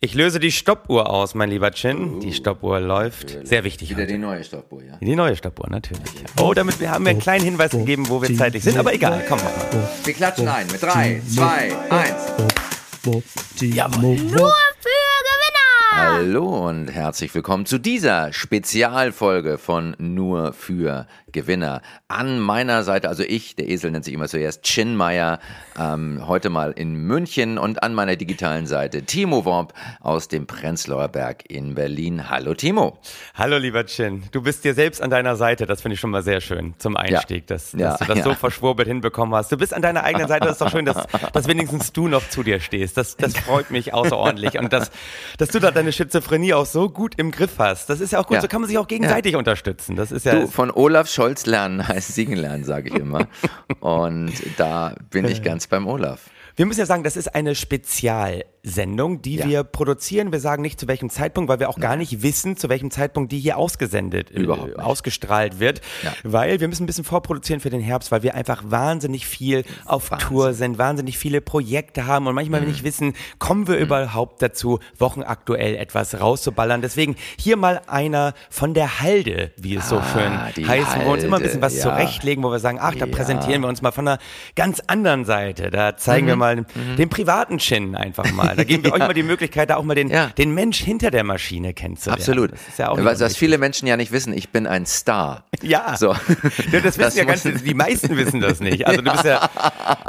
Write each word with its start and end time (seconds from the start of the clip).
Ich 0.00 0.14
löse 0.14 0.38
die 0.38 0.52
Stoppuhr 0.52 1.10
aus, 1.10 1.34
mein 1.34 1.50
lieber 1.50 1.72
Chin. 1.72 2.20
Die 2.20 2.32
Stoppuhr 2.32 2.78
läuft. 2.78 3.36
Sehr 3.44 3.64
wichtig. 3.64 3.90
Wieder 3.90 4.02
heute. 4.02 4.12
die 4.12 4.18
neue 4.18 4.44
Stoppuhr, 4.44 4.80
ja. 4.84 4.96
Die 5.00 5.16
neue 5.16 5.34
Stoppuhr, 5.34 5.68
natürlich. 5.68 6.04
Oh, 6.40 6.54
damit 6.54 6.78
wir 6.78 6.92
haben 6.92 7.04
wir 7.04 7.10
einen 7.10 7.18
kleinen 7.18 7.44
Hinweis 7.44 7.72
gegeben, 7.72 8.08
wo 8.08 8.22
wir 8.22 8.32
zeitlich 8.36 8.62
sind, 8.62 8.78
aber 8.78 8.94
egal, 8.94 9.24
komm 9.28 9.40
mach 9.42 9.72
mal. 9.72 9.88
Wir 10.04 10.14
klatschen 10.14 10.46
ein 10.46 10.68
mit 10.68 10.80
3, 10.80 11.20
2, 11.34 11.76
1. 11.90 12.14
Jawohl. 13.74 14.16
Nur 14.18 14.54
für! 14.78 14.97
Hallo 16.00 16.68
und 16.68 16.86
herzlich 16.88 17.34
willkommen 17.34 17.66
zu 17.66 17.78
dieser 17.78 18.32
Spezialfolge 18.32 19.58
von 19.58 19.96
Nur 19.98 20.52
für 20.52 21.08
Gewinner. 21.32 21.82
An 22.06 22.38
meiner 22.38 22.84
Seite, 22.84 23.08
also 23.08 23.24
ich, 23.24 23.56
der 23.56 23.68
Esel 23.68 23.90
nennt 23.90 24.04
sich 24.04 24.14
immer 24.14 24.28
zuerst 24.28 24.64
Chinmeier, 24.64 25.40
ähm, 25.78 26.22
heute 26.26 26.50
mal 26.50 26.70
in 26.72 26.94
München 26.94 27.58
und 27.58 27.82
an 27.82 27.94
meiner 27.94 28.14
digitalen 28.16 28.66
Seite 28.66 29.02
Timo 29.02 29.44
Worp 29.44 29.74
aus 30.00 30.28
dem 30.28 30.46
Prenzlauer 30.46 31.08
Berg 31.08 31.50
in 31.50 31.74
Berlin. 31.74 32.30
Hallo 32.30 32.54
Timo. 32.54 32.98
Hallo, 33.34 33.58
lieber 33.58 33.84
Chin. 33.84 34.22
Du 34.30 34.40
bist 34.40 34.64
dir 34.64 34.74
selbst 34.74 35.02
an 35.02 35.10
deiner 35.10 35.34
Seite. 35.36 35.66
Das 35.66 35.82
finde 35.82 35.94
ich 35.94 36.00
schon 36.00 36.10
mal 36.10 36.22
sehr 36.22 36.40
schön 36.40 36.74
zum 36.78 36.96
Einstieg, 36.96 37.46
dass, 37.48 37.72
dass 37.72 37.80
Ja, 37.80 37.96
du 37.96 38.04
das 38.06 38.18
ja. 38.18 38.24
so 38.24 38.34
verschwurbelt 38.34 38.88
hinbekommen 38.88 39.34
hast. 39.34 39.50
Du 39.50 39.56
bist 39.56 39.74
an 39.74 39.82
deiner 39.82 40.04
eigenen 40.04 40.28
Seite. 40.28 40.46
Das 40.46 40.52
ist 40.52 40.60
doch 40.60 40.70
schön, 40.70 40.84
dass, 40.84 41.06
dass 41.32 41.48
wenigstens 41.48 41.92
du 41.92 42.06
noch 42.08 42.26
zu 42.28 42.42
dir 42.44 42.60
stehst. 42.60 42.96
Das, 42.96 43.16
das 43.16 43.36
freut 43.36 43.70
mich 43.70 43.92
außerordentlich. 43.92 44.58
Und 44.58 44.72
dass, 44.72 44.90
dass 45.36 45.48
du 45.50 45.58
da 45.58 45.70
deine 45.70 45.87
Schizophrenie 45.92 46.54
auch 46.54 46.66
so 46.66 46.88
gut 46.88 47.14
im 47.16 47.30
Griff 47.30 47.58
hast. 47.58 47.90
Das 47.90 48.00
ist 48.00 48.12
ja 48.12 48.20
auch 48.20 48.26
gut. 48.26 48.36
Ja. 48.36 48.40
So 48.42 48.48
kann 48.48 48.60
man 48.60 48.68
sich 48.68 48.78
auch 48.78 48.88
gegenseitig 48.88 49.36
unterstützen. 49.36 49.96
Das 49.96 50.12
ist 50.12 50.26
ja. 50.26 50.40
Du, 50.40 50.46
von 50.46 50.70
Olaf 50.70 51.08
Scholz 51.08 51.46
lernen 51.46 51.86
heißt 51.86 52.14
siegen 52.14 52.36
lernen, 52.36 52.64
sage 52.64 52.90
ich 52.90 52.94
immer. 52.94 53.28
Und 53.80 54.32
da 54.56 54.94
bin 55.10 55.26
ich 55.26 55.42
ganz 55.42 55.66
beim 55.66 55.86
Olaf. 55.86 56.30
Wir 56.56 56.66
müssen 56.66 56.80
ja 56.80 56.86
sagen, 56.86 57.04
das 57.04 57.16
ist 57.16 57.34
eine 57.36 57.54
Spezialsendung, 58.72 59.22
die 59.22 59.36
Ja. 59.36 59.46
wir 59.46 59.64
produzieren. 59.64 60.32
Wir 60.32 60.40
sagen 60.40 60.62
nicht 60.62 60.78
zu 60.78 60.88
welchem 60.88 61.10
Zeitpunkt, 61.10 61.48
weil 61.48 61.58
wir 61.60 61.68
auch 61.70 61.78
gar 61.80 61.96
nicht 61.96 62.22
wissen, 62.22 62.56
zu 62.56 62.68
welchem 62.68 62.90
Zeitpunkt 62.90 63.32
die 63.32 63.38
hier 63.38 63.56
ausgesendet, 63.56 64.30
äh, 64.30 64.40
Überhaupt 64.40 64.68
nicht. 64.68 64.78
ausgestrahlt 64.78 65.58
wird. 65.60 65.80
Ja. 66.02 66.12
Weil 66.24 66.60
wir 66.60 66.68
müssen 66.68 66.84
ein 66.84 66.86
bisschen 66.86 67.04
vorproduzieren 67.04 67.60
für 67.60 67.70
den 67.70 67.80
Herbst, 67.80 68.12
weil 68.12 68.22
wir 68.22 68.34
einfach 68.34 68.62
wahnsinnig 68.66 69.26
viel 69.26 69.64
auf 69.84 70.10
Wahnsinn. 70.10 70.18
Mhm. 70.18 70.28
Tour 70.28 70.52
sind, 70.52 70.78
wahnsinnig 70.78 71.16
viele 71.16 71.40
Projekte 71.40 72.06
haben 72.06 72.26
und 72.26 72.34
manchmal 72.34 72.60
nicht 72.62 72.82
wissen, 72.84 73.14
kommen 73.38 73.66
wir 73.68 73.76
überhaupt 73.78 74.42
dazu, 74.42 74.80
wochenaktuell 74.98 75.76
etwas 75.76 76.20
rauszuballern. 76.20 76.82
Deswegen 76.82 77.14
hier 77.38 77.56
mal 77.56 77.80
einer 77.86 78.34
von 78.50 78.74
der 78.74 79.00
Halde, 79.00 79.52
wie 79.56 79.76
es 79.76 79.88
so 79.88 79.98
Ah, 79.98 80.04
schön 80.12 80.32
die 80.56 80.66
heißt, 80.68 80.96
wo 80.96 81.00
wir 81.04 81.06
uns 81.12 81.22
immer 81.24 81.36
ein 81.36 81.42
Halde, 81.42 81.44
bisschen 81.44 81.62
was 81.62 81.76
ja. 81.76 81.82
zurechtlegen, 81.82 82.42
wo 82.44 82.50
wir 82.50 82.58
sagen, 82.58 82.78
ach, 82.80 82.94
da 82.96 83.06
präsentieren 83.06 83.62
wir 83.62 83.68
uns 83.68 83.80
mal 83.80 83.92
von 83.92 84.06
einer 84.08 84.18
ganz 84.56 84.82
anderen 84.86 85.24
Seite. 85.24 85.70
Da 85.70 85.96
zeigen 85.96 86.26
Mhm. 86.26 86.30
wir 86.30 86.36
mal 86.36 86.66
den 86.98 87.08
privaten 87.08 87.58
Chin 87.58 87.94
einfach 87.94 88.30
mal. 88.32 88.57
Da 88.58 88.64
geben 88.64 88.84
wir 88.84 88.92
euch 88.94 88.98
mal 88.98 89.14
die 89.14 89.22
Möglichkeit, 89.22 89.70
da 89.70 89.76
auch 89.76 89.84
mal 89.84 89.94
den, 89.94 90.12
den 90.36 90.52
Mensch 90.54 90.78
hinter 90.80 91.10
der 91.10 91.24
Maschine 91.24 91.72
kennenzulernen. 91.72 92.20
Absolut. 92.20 92.52
Das 92.52 92.68
ist 92.68 92.78
ja 92.78 92.90
auch 92.90 93.02
was, 93.02 93.20
was 93.20 93.36
viele 93.36 93.56
Menschen 93.58 93.88
ja 93.88 93.96
nicht 93.96 94.12
wissen, 94.12 94.32
ich 94.32 94.50
bin 94.50 94.66
ein 94.66 94.84
Star. 94.86 95.44
Ja. 95.62 95.96
So. 95.96 96.14
Das 96.70 96.98
wissen 96.98 97.18
ja 97.18 97.24
ganz, 97.24 97.42
die 97.42 97.74
meisten 97.74 98.16
wissen 98.16 98.40
das 98.40 98.60
nicht. 98.60 98.86
Also 98.86 99.02
du 99.02 99.10
bist 99.10 99.24
ja, 99.24 99.50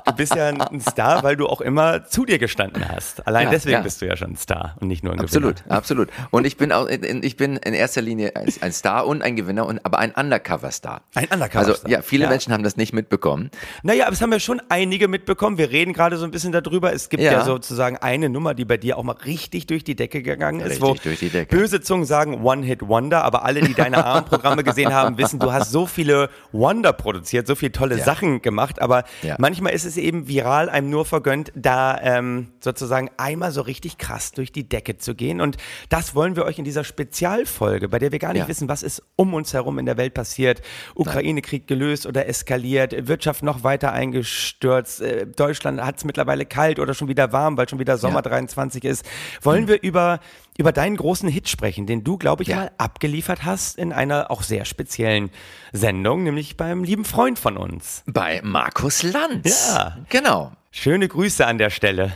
du 0.05 0.11
bist 0.13 0.35
ja 0.35 0.47
ein 0.49 0.79
Star, 0.79 1.23
weil 1.23 1.35
du 1.37 1.47
auch 1.47 1.59
immer 1.61 2.05
zu 2.05 2.23
dir 2.25 2.37
gestanden 2.37 2.87
hast. 2.87 3.25
Allein 3.25 3.49
deswegen 3.49 3.81
bist 3.83 4.01
du 4.01 4.05
ja 4.07 4.15
schon 4.15 4.31
ein 4.33 4.37
Star 4.37 4.75
und 4.79 4.87
nicht 4.87 5.03
nur 5.03 5.13
ein 5.13 5.19
Absolut, 5.19 5.57
Gewinner. 5.63 5.75
absolut. 5.75 6.09
Und 6.31 6.45
ich 6.45 6.57
bin 6.57 6.71
auch, 6.71 6.87
ich 6.87 7.35
bin 7.37 7.57
in 7.57 7.73
erster 7.73 8.01
Linie 8.01 8.35
ein, 8.35 8.47
ein 8.61 8.71
Star 8.71 9.07
und 9.07 9.21
ein 9.23 9.35
Gewinner, 9.35 9.65
und, 9.65 9.83
aber 9.85 9.97
ein 9.99 10.11
Undercover-Star. 10.11 11.01
Ein 11.15 11.25
Undercover-Star. 11.31 11.75
Also 11.75 11.87
ja, 11.87 12.01
viele 12.03 12.25
Ja. 12.25 12.29
Menschen 12.29 12.53
haben 12.53 12.63
das 12.63 12.77
nicht 12.77 12.93
mitbekommen. 12.93 13.49
Naja, 13.83 14.05
aber 14.05 14.13
es 14.13 14.21
haben 14.21 14.31
ja 14.31 14.39
schon 14.39 14.61
einige 14.69 15.07
mitbekommen. 15.07 15.57
Wir 15.57 15.71
reden 15.71 15.93
gerade 15.93 16.17
so 16.17 16.25
ein 16.25 16.31
bisschen 16.31 16.51
darüber. 16.51 16.93
Es 16.93 17.09
gibt 17.09 17.23
ja, 17.23 17.31
Ja. 17.31 17.43
sozusagen 17.45 17.97
eine 17.97 18.28
Nummer, 18.31 18.53
die 18.53 18.65
bei 18.65 18.77
dir 18.77 18.97
auch 18.97 19.03
mal 19.03 19.15
richtig 19.25 19.67
durch 19.67 19.83
die 19.83 19.95
Decke 19.95 20.21
gegangen 20.21 20.59
ist. 20.61 20.71
Richtig 20.81 20.81
wo 20.83 20.93
durch 20.95 21.19
die 21.19 21.29
Decke. 21.29 21.55
Böse 21.55 21.81
Zungen 21.81 22.05
sagen 22.05 22.43
One-Hit-Wonder, 22.43 23.23
aber 23.23 23.43
alle, 23.45 23.61
die 23.61 23.73
deine 23.73 24.03
ARM-Programme 24.05 24.63
gesehen 24.63 24.93
haben, 24.93 25.17
wissen, 25.17 25.39
du 25.39 25.51
hast 25.51 25.71
so 25.71 25.85
viele 25.85 26.29
Wonder 26.51 26.93
produziert, 26.93 27.47
so 27.47 27.55
viele 27.55 27.71
tolle 27.71 27.97
Ja. 27.97 28.05
Sachen 28.05 28.41
gemacht. 28.41 28.81
Aber 28.81 29.03
Ja. 29.21 29.35
manchmal 29.39 29.73
ist 29.73 29.85
es 29.85 29.97
eben 29.97 30.27
viral 30.27 30.69
einem 30.69 30.89
nur 30.89 31.05
vergönnt, 31.05 31.51
da 31.55 31.99
ähm, 32.01 32.47
sozusagen 32.59 33.09
einmal 33.17 33.51
so 33.51 33.61
richtig 33.61 33.97
krass 33.97 34.31
durch 34.31 34.51
die 34.51 34.67
Decke 34.67 34.97
zu 34.97 35.15
gehen. 35.15 35.41
Und 35.41 35.57
das 35.89 36.15
wollen 36.15 36.35
wir 36.35 36.45
euch 36.45 36.57
in 36.59 36.65
dieser 36.65 36.83
Spezialfolge, 36.83 37.89
bei 37.89 37.99
der 37.99 38.11
wir 38.11 38.19
gar 38.19 38.33
nicht 38.33 38.43
Ja. 38.43 38.47
wissen, 38.47 38.69
was 38.69 38.83
ist 38.83 39.03
um 39.15 39.33
uns 39.33 39.53
herum 39.53 39.79
in 39.79 39.85
der 39.85 39.97
Welt 39.97 40.13
passiert. 40.13 40.61
Ukraine-Krieg 40.95 41.67
gelöst 41.67 42.05
oder 42.05 42.27
eskaliert, 42.27 43.07
Wirtschaft 43.07 43.43
noch 43.43 43.63
weiter 43.63 43.91
eingestürzt, 43.93 45.01
äh, 45.01 45.25
Deutschland 45.27 45.81
hat 45.81 45.97
es 45.97 46.05
mittlerweile 46.05 46.45
kalt 46.45 46.79
oder 46.79 46.93
schon 46.93 47.07
wieder 47.07 47.31
warm, 47.31 47.57
weil 47.57 47.67
schon 47.67 47.79
wieder 47.79 47.97
Sommer 47.97 48.18
Ja. 48.19 48.29
23 48.29 48.83
ist. 48.83 49.05
Wollen 49.41 49.67
wir 49.67 49.81
über, 49.81 50.19
über 50.57 50.71
deinen 50.71 50.97
großen 50.97 51.27
Hit 51.29 51.49
sprechen, 51.49 51.85
den 51.87 52.03
du, 52.03 52.17
glaube 52.17 52.43
ich, 52.43 52.49
Ja. 52.49 52.55
mal 52.57 52.71
abgeliefert 52.77 53.43
hast 53.45 53.77
in 53.77 53.93
einer 53.93 54.29
auch 54.31 54.43
sehr 54.43 54.65
speziellen 54.65 55.29
Sendung, 55.71 56.23
nämlich 56.23 56.57
beim 56.57 56.83
lieben 56.83 57.05
Freund 57.05 57.39
von 57.39 57.57
uns. 57.57 58.03
Bei 58.05 58.41
Markus 58.43 59.03
Lanz. 59.03 59.73
Ja. 59.73 59.97
Genau. 60.09 60.51
Schöne 60.71 61.07
Grüße 61.07 61.45
an 61.45 61.57
der 61.57 61.69
Stelle. 61.71 62.13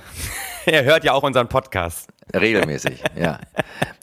er 0.72 0.84
hört 0.84 1.04
ja 1.04 1.14
auch 1.14 1.24
unseren 1.24 1.48
Podcast. 1.50 2.10
Regelmäßig, 2.34 3.04
ja. 3.20 3.40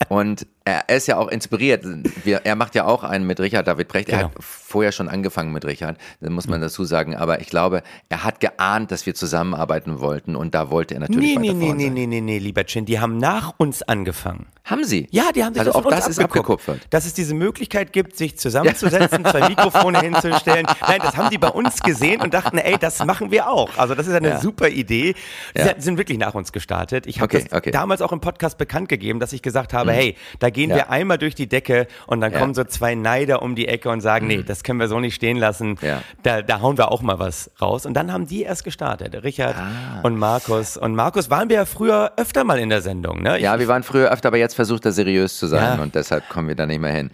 Und 0.08 0.46
er 0.64 0.88
ist 0.90 1.08
ja 1.08 1.16
auch 1.16 1.28
inspiriert. 1.28 1.84
Wir, 2.24 2.42
er 2.44 2.54
macht 2.54 2.74
ja 2.74 2.84
auch 2.84 3.02
einen 3.02 3.26
mit 3.26 3.40
Richard 3.40 3.66
David 3.66 3.88
Precht. 3.88 4.08
Er 4.10 4.18
hat 4.18 4.32
Genau. 4.32 4.34
vorher 4.40 4.92
schon 4.92 5.08
angefangen 5.08 5.52
mit 5.52 5.64
Richard, 5.64 5.96
das 6.20 6.30
muss 6.30 6.46
man 6.46 6.60
dazu 6.60 6.84
sagen. 6.84 7.16
Aber 7.16 7.40
ich 7.40 7.48
glaube, 7.48 7.82
er 8.10 8.22
hat 8.24 8.40
geahnt, 8.40 8.90
dass 8.92 9.06
wir 9.06 9.14
zusammenarbeiten 9.14 10.00
wollten 10.00 10.36
und 10.36 10.54
da 10.54 10.70
wollte 10.70 10.94
er 10.94 11.00
natürlich 11.00 11.36
Nee, 11.38 11.48
weiter 11.48 11.54
nee, 11.54 11.72
nee, 11.72 11.84
sein. 11.84 11.94
nee, 11.94 12.06
nee, 12.06 12.20
nee, 12.20 12.38
lieber 12.38 12.64
Chin, 12.64 12.84
die 12.84 13.00
haben 13.00 13.16
nach 13.16 13.54
uns 13.56 13.82
angefangen. 13.82 14.46
Haben 14.64 14.84
sie? 14.84 15.08
Ja, 15.10 15.32
die 15.34 15.42
haben 15.42 15.54
sich 15.54 15.60
also 15.60 15.70
das 15.72 15.76
auch 15.78 15.82
von 15.82 15.92
uns 15.94 16.04
das 16.04 16.10
ist 16.10 16.18
abgekupfert. 16.20 16.80
Dass 16.90 17.06
es 17.06 17.14
diese 17.14 17.34
Möglichkeit 17.34 17.92
gibt, 17.92 18.16
sich 18.16 18.38
zusammenzusetzen, 18.38 19.24
zwei 19.24 19.48
Mikrofone 19.48 19.98
hinzustellen. 20.00 20.66
Nein, 20.86 21.00
das 21.02 21.16
haben 21.16 21.30
die 21.30 21.38
bei 21.38 21.48
uns 21.48 21.80
gesehen 21.80 22.20
und 22.20 22.34
dachten, 22.34 22.58
ey, 22.58 22.76
das 22.78 23.04
machen 23.04 23.30
wir 23.32 23.48
auch. 23.48 23.78
Also 23.78 23.94
das 23.94 24.06
ist 24.06 24.14
eine 24.14 24.28
Ja. 24.28 24.40
super 24.40 24.68
Idee. 24.68 25.14
Die 25.56 25.60
Ja. 25.60 25.74
sind 25.78 25.96
wirklich 25.98 26.18
nach 26.18 26.34
uns 26.34 26.49
gestartet. 26.52 27.06
Ich 27.06 27.20
habe 27.20 27.36
Okay, 27.36 27.46
okay. 27.52 27.70
Mhm. 27.70 27.72
damals 27.72 28.02
auch 28.02 28.12
im 28.12 28.20
Podcast 28.20 28.58
bekannt 28.58 28.88
gegeben, 28.88 29.20
dass 29.20 29.32
ich 29.32 29.42
gesagt 29.42 29.72
habe, 29.72 29.92
hey, 29.92 30.16
da 30.38 30.50
gehen 30.50 30.70
Ja. 30.70 30.76
wir 30.76 30.90
einmal 30.90 31.18
durch 31.18 31.34
die 31.34 31.48
Decke 31.48 31.86
und 32.06 32.20
dann 32.20 32.32
Ja. 32.32 32.38
kommen 32.38 32.54
so 32.54 32.64
zwei 32.64 32.94
Neider 32.94 33.42
um 33.42 33.54
die 33.54 33.68
Ecke 33.68 33.88
und 33.90 34.00
sagen, 34.00 34.26
nee, 34.26 34.42
das 34.42 34.62
können 34.62 34.80
wir 34.80 34.88
so 34.88 35.00
nicht 35.00 35.14
stehen 35.14 35.36
lassen. 35.36 35.76
Ja. 35.82 36.02
Da, 36.22 36.42
da 36.42 36.60
hauen 36.60 36.78
wir 36.78 36.90
auch 36.90 37.02
mal 37.02 37.18
was 37.18 37.50
raus. 37.60 37.86
Und 37.86 37.94
dann 37.94 38.12
haben 38.12 38.26
die 38.26 38.42
erst 38.42 38.64
gestartet, 38.64 39.14
Richard 39.24 39.56
Ah. 39.56 40.00
und 40.02 40.16
Markus. 40.18 40.76
Und 40.76 40.94
Markus 40.94 41.30
waren 41.30 41.48
wir 41.48 41.56
ja 41.56 41.64
früher 41.64 42.12
öfter 42.16 42.44
mal 42.44 42.58
in 42.58 42.68
der 42.68 42.82
Sendung. 42.82 43.22
Ne? 43.22 43.36
Ich- 43.36 43.42
Ja, 43.44 43.58
wir 43.58 43.68
waren 43.68 43.82
früher 43.82 44.10
öfter, 44.10 44.28
aber 44.28 44.38
jetzt 44.38 44.54
versucht 44.54 44.84
er 44.84 44.92
seriös 44.92 45.38
zu 45.38 45.46
sein 45.46 45.80
und 45.80 45.94
deshalb 45.94 46.28
kommen 46.28 46.48
wir 46.48 46.54
da 46.54 46.66
nicht 46.66 46.80
mehr 46.80 46.92
hin. 46.92 47.10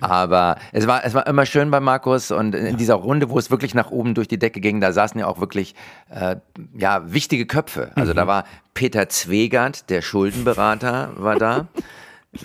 Aber 0.00 0.56
es 0.72 0.86
war, 0.86 1.04
es 1.04 1.14
war 1.14 1.26
immer 1.26 1.46
schön 1.46 1.70
bei 1.70 1.80
Markus 1.80 2.30
und 2.30 2.54
in 2.54 2.76
dieser 2.76 2.94
Runde, 2.94 3.30
wo 3.30 3.38
es 3.38 3.50
wirklich 3.50 3.74
nach 3.74 3.90
oben 3.90 4.14
durch 4.14 4.28
die 4.28 4.38
Decke 4.38 4.60
ging, 4.60 4.80
da 4.80 4.92
saßen 4.92 5.18
ja 5.20 5.26
auch 5.26 5.40
wirklich 5.40 5.74
äh, 6.10 6.36
ja, 6.76 7.12
wichtige 7.12 7.46
Köpfe. 7.46 7.90
Also 7.94 8.12
Mhm. 8.12 8.16
da 8.16 8.26
war 8.26 8.44
Peter 8.74 9.08
Zwegert, 9.08 9.90
der 9.90 10.02
Schuldenberater, 10.02 11.10
war 11.16 11.36
da. 11.36 11.66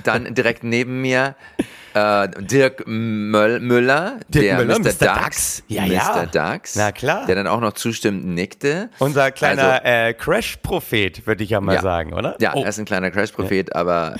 Dann 0.03 0.33
direkt 0.33 0.63
neben 0.63 1.01
mir 1.01 1.35
äh, 1.93 2.27
Dirk 2.39 2.83
Möll, 2.87 3.59
Müller, 3.59 4.17
Dirk 4.29 4.43
der 4.45 4.57
Müller, 4.57 4.79
Mr. 4.79 4.85
Mr. 4.85 4.91
Dax, 4.93 4.99
Dax. 4.99 5.63
Ja, 5.67 5.83
Mr. 5.83 5.91
ja. 5.93 6.25
Dax, 6.25 6.75
Na 6.75 6.91
klar. 6.91 7.25
der 7.27 7.35
dann 7.35 7.45
auch 7.47 7.59
noch 7.61 7.73
zustimmend 7.73 8.25
nickte. 8.25 8.89
Unser 8.97 9.29
kleiner 9.31 9.73
Also- 9.83 9.85
äh, 9.85 10.13
Crash-Prophet, 10.15 11.27
würde 11.27 11.43
ich 11.43 11.51
ja 11.51 11.61
mal 11.61 11.75
Ja. 11.75 11.81
sagen, 11.81 12.13
oder? 12.13 12.35
Ja, 12.41 12.53
Oh. 12.55 12.63
er 12.63 12.69
ist 12.69 12.79
ein 12.79 12.85
kleiner 12.85 13.11
Crash-Prophet, 13.11 13.75
aber 13.75 14.15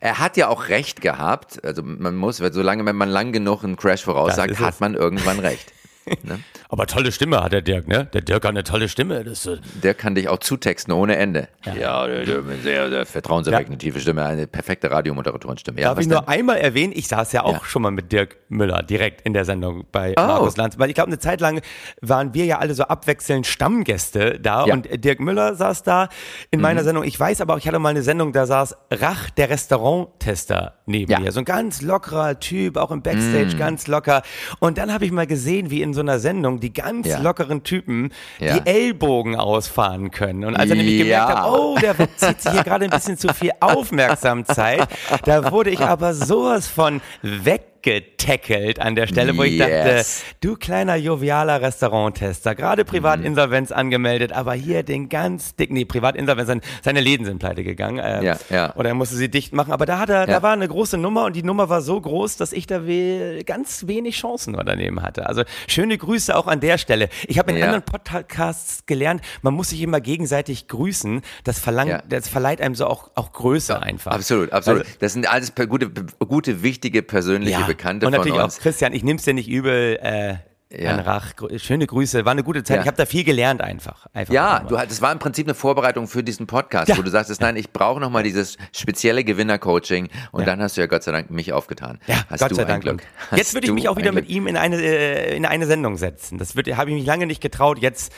er 0.00 0.18
hat 0.18 0.36
ja 0.36 0.48
auch 0.48 0.68
recht 0.68 1.00
gehabt. 1.00 1.64
Also 1.64 1.82
man 1.82 2.16
muss, 2.16 2.38
solange 2.38 2.84
wenn 2.86 2.96
man 2.96 3.08
lang 3.08 3.32
genug 3.32 3.64
einen 3.64 3.76
Crash 3.76 4.04
voraussagt, 4.04 4.58
hat 4.60 4.80
man 4.80 4.94
irgendwann 4.94 5.38
recht. 5.38 5.72
Ne? 6.22 6.38
Aber 6.68 6.86
tolle 6.86 7.12
Stimme 7.12 7.42
hat 7.42 7.52
der 7.52 7.62
Dirk, 7.62 7.86
ne? 7.88 8.06
Der 8.12 8.20
Dirk 8.22 8.44
hat 8.44 8.50
eine 8.50 8.64
tolle 8.64 8.88
Stimme. 8.88 9.24
Das, 9.24 9.46
äh, 9.46 9.58
Der 9.82 9.94
kann 9.94 10.14
dich 10.14 10.28
auch 10.28 10.38
zutexten 10.38 10.92
ohne 10.92 11.16
Ende. 11.16 11.48
Ja, 11.64 12.06
der, 12.06 12.24
der, 12.24 12.42
sehr, 12.62 12.88
sehr 12.90 13.06
vertrauenserweckende 13.06 13.78
tiefe 13.78 14.00
Stimme, 14.00 14.24
eine 14.24 14.46
perfekte 14.46 14.90
Radiomoderatorenstimme. 14.90 15.80
Ja, 15.80 15.88
darf 15.88 15.96
was 15.98 16.04
ich 16.04 16.08
denn? 16.08 16.18
nur 16.18 16.28
einmal 16.28 16.58
erwähnen, 16.58 16.92
ich 16.94 17.08
saß 17.08 17.32
ja 17.32 17.42
auch 17.44 17.54
Ja. 17.54 17.64
schon 17.64 17.82
mal 17.82 17.90
mit 17.90 18.12
Dirk 18.12 18.36
Müller 18.48 18.82
direkt 18.82 19.22
in 19.22 19.32
der 19.34 19.44
Sendung 19.44 19.84
bei 19.92 20.14
Oh. 20.18 20.20
Markus 20.22 20.56
Lanz, 20.56 20.78
weil 20.78 20.88
ich 20.88 20.94
glaube, 20.94 21.08
eine 21.08 21.18
Zeit 21.18 21.40
lang 21.40 21.60
waren 22.00 22.34
wir 22.34 22.44
ja 22.44 22.58
alle 22.58 22.74
so 22.74 22.84
abwechselnd 22.84 23.46
Stammgäste 23.46 24.38
da 24.40 24.66
Ja. 24.66 24.74
und 24.74 24.88
Dirk 25.04 25.20
Müller 25.20 25.54
saß 25.54 25.82
da 25.84 26.08
in 26.50 26.60
meiner 26.60 26.80
Mhm. 26.82 26.84
Sendung. 26.86 27.04
Ich 27.04 27.18
weiß 27.18 27.40
aber 27.40 27.54
auch, 27.54 27.58
ich 27.58 27.66
hatte 27.68 27.78
mal 27.78 27.90
eine 27.90 28.02
Sendung, 28.02 28.32
da 28.32 28.46
saß 28.46 28.76
Rach, 28.92 29.30
der 29.30 29.50
Restauranttester, 29.50 30.74
neben 30.86 31.10
Ja. 31.10 31.18
Mhm. 31.18 31.24
mir. 31.24 31.32
So 31.32 31.38
ein 31.40 31.44
ganz 31.44 31.82
lockerer 31.82 32.38
Typ, 32.40 32.76
auch 32.76 32.90
im 32.90 33.02
Backstage 33.02 33.56
ganz 33.56 33.86
locker. 33.86 34.22
Und 34.60 34.78
dann 34.78 34.92
habe 34.92 35.04
ich 35.04 35.12
mal 35.12 35.26
gesehen, 35.26 35.70
wie 35.70 35.82
in 35.82 35.93
so 35.94 36.00
einer 36.00 36.18
Sendung 36.18 36.60
die 36.60 36.72
ganz 36.72 37.06
Ja. 37.06 37.20
lockeren 37.20 37.62
Typen 37.62 38.10
Ja. 38.38 38.58
die 38.58 38.66
Ellbogen 38.70 39.36
ausfahren 39.36 40.10
können. 40.10 40.44
Und 40.44 40.56
als 40.56 40.70
er 40.70 40.76
nämlich 40.76 40.98
gemerkt 40.98 41.28
hat, 41.34 41.46
oh, 41.50 41.76
der 41.80 41.94
zieht 42.16 42.42
sich 42.42 42.52
hier 42.52 42.62
gerade 42.62 42.84
ein 42.84 42.90
bisschen 42.90 43.16
zu 43.16 43.32
viel 43.32 43.50
Aufmerksamkeit, 43.60 44.86
da 45.24 45.50
wurde 45.52 45.70
ich 45.70 45.80
aber 45.80 46.14
sowas 46.14 46.66
von 46.68 47.00
weg 47.22 47.62
weggetackelt 47.84 48.80
an 48.80 48.94
der 48.94 49.06
Stelle, 49.06 49.36
wo 49.36 49.42
ich 49.42 49.54
Yes. 49.54 50.22
dachte, 50.22 50.36
du 50.40 50.56
kleiner 50.56 50.96
jovialer 50.96 51.60
Restauranttester, 51.62 52.54
gerade 52.54 52.84
Privatinsolvenz 52.84 53.72
angemeldet, 53.72 54.32
aber 54.32 54.54
hier 54.54 54.82
den 54.82 55.08
ganz 55.08 55.54
dicken, 55.56 55.74
nee, 55.74 55.84
Privatinsolvenz, 55.84 56.46
sein- 56.48 56.60
seine 56.82 57.00
Läden 57.00 57.24
sind 57.26 57.38
pleite 57.38 57.62
gegangen. 57.64 57.98
Äh, 57.98 58.24
Ja, 58.24 58.38
ja. 58.50 58.74
Oder 58.76 58.90
er 58.90 58.94
musste 58.94 59.16
sie 59.16 59.28
dicht 59.28 59.52
machen, 59.52 59.72
aber 59.72 59.86
da 59.86 59.98
hat 59.98 60.08
er, 60.08 60.20
Ja. 60.20 60.26
da 60.26 60.42
war 60.42 60.52
eine 60.52 60.66
große 60.68 60.96
Nummer 60.96 61.24
und 61.24 61.36
die 61.36 61.42
Nummer 61.42 61.68
war 61.68 61.82
so 61.82 62.00
groß, 62.00 62.36
dass 62.36 62.52
ich 62.52 62.66
da 62.66 62.86
we 62.86 63.42
ganz 63.44 63.86
wenig 63.86 64.16
Chancen 64.16 64.56
daneben 64.64 65.02
hatte. 65.02 65.26
Also 65.26 65.42
schöne 65.68 65.98
Grüße 65.98 66.34
auch 66.36 66.46
an 66.46 66.60
der 66.60 66.78
Stelle. 66.78 67.08
Ich 67.26 67.38
habe 67.38 67.50
in 67.52 67.58
Ja. 67.58 67.66
anderen 67.66 67.84
Podcasts 67.84 68.86
gelernt, 68.86 69.20
man 69.42 69.54
muss 69.54 69.70
sich 69.70 69.82
immer 69.82 70.00
gegenseitig 70.00 70.68
grüßen. 70.68 71.22
Das 71.44 71.58
verlangt, 71.58 71.90
Ja. 71.90 72.02
das 72.08 72.28
verleiht 72.28 72.60
einem 72.60 72.74
so 72.74 72.86
auch, 72.86 73.10
auch 73.14 73.32
Größe 73.32 73.80
einfach. 73.82 74.12
Absolut, 74.12 74.52
absolut. 74.52 74.80
Also, 74.82 74.92
das 75.00 75.12
sind 75.12 75.30
alles 75.30 75.52
gute, 75.54 75.90
gute, 76.26 76.62
wichtige, 76.62 77.02
persönliche 77.02 77.73
Bekannte 77.76 78.06
und 78.06 78.12
von 78.14 78.20
natürlich 78.20 78.42
uns. 78.42 78.56
auch 78.58 78.62
Christian, 78.62 78.92
ich 78.92 79.02
nehm's 79.04 79.22
dir 79.24 79.34
nicht 79.34 79.48
übel. 79.48 79.98
Äh, 80.02 80.36
Ja. 80.76 80.90
An 80.90 81.00
Rach, 81.00 81.34
schöne 81.58 81.86
Grüße, 81.86 82.24
war 82.24 82.32
eine 82.32 82.42
gute 82.42 82.64
Zeit. 82.64 82.76
Ja. 82.78 82.82
Ich 82.82 82.88
habe 82.88 82.96
da 82.96 83.06
viel 83.06 83.22
gelernt 83.22 83.60
einfach. 83.60 84.06
einfach 84.12 84.34
Ja, 84.34 84.58
du, 84.60 84.74
das 84.74 85.00
war 85.00 85.12
im 85.12 85.20
Prinzip 85.20 85.46
eine 85.46 85.54
Vorbereitung 85.54 86.08
für 86.08 86.24
diesen 86.24 86.48
Podcast, 86.48 86.88
Ja. 86.88 86.96
wo 86.98 87.02
du 87.02 87.10
sagtest, 87.10 87.40
nein, 87.42 87.54
ich 87.54 87.70
brauche 87.70 88.00
noch 88.00 88.10
mal 88.10 88.24
dieses 88.24 88.56
spezielle 88.72 89.22
Gewinner-Coaching 89.22 90.08
und 90.32 90.48
dann 90.48 90.60
hast 90.60 90.76
du 90.76 90.80
ja 90.80 90.88
Gott 90.88 91.04
sei 91.04 91.12
Dank 91.12 91.30
mich 91.30 91.52
aufgetan. 91.52 92.00
Ja, 92.08 92.24
hast 92.28 92.40
Gott 92.40 92.50
du 92.50 92.54
sei 92.56 92.64
Dank. 92.64 92.82
Glück. 92.82 93.02
Jetzt 93.36 93.54
würde 93.54 93.68
ich 93.68 93.72
mich 93.72 93.88
auch 93.88 93.96
wieder 93.98 94.10
mit 94.10 94.28
ihm 94.28 94.48
in 94.48 94.56
eine, 94.56 94.76
äh, 94.82 95.36
in 95.36 95.46
eine 95.46 95.66
Sendung 95.68 95.96
setzen. 95.96 96.38
Das 96.38 96.56
habe 96.56 96.90
ich 96.90 96.96
mich 96.96 97.06
lange 97.06 97.26
nicht 97.26 97.40
getraut. 97.40 97.78
Jetzt, 97.78 98.12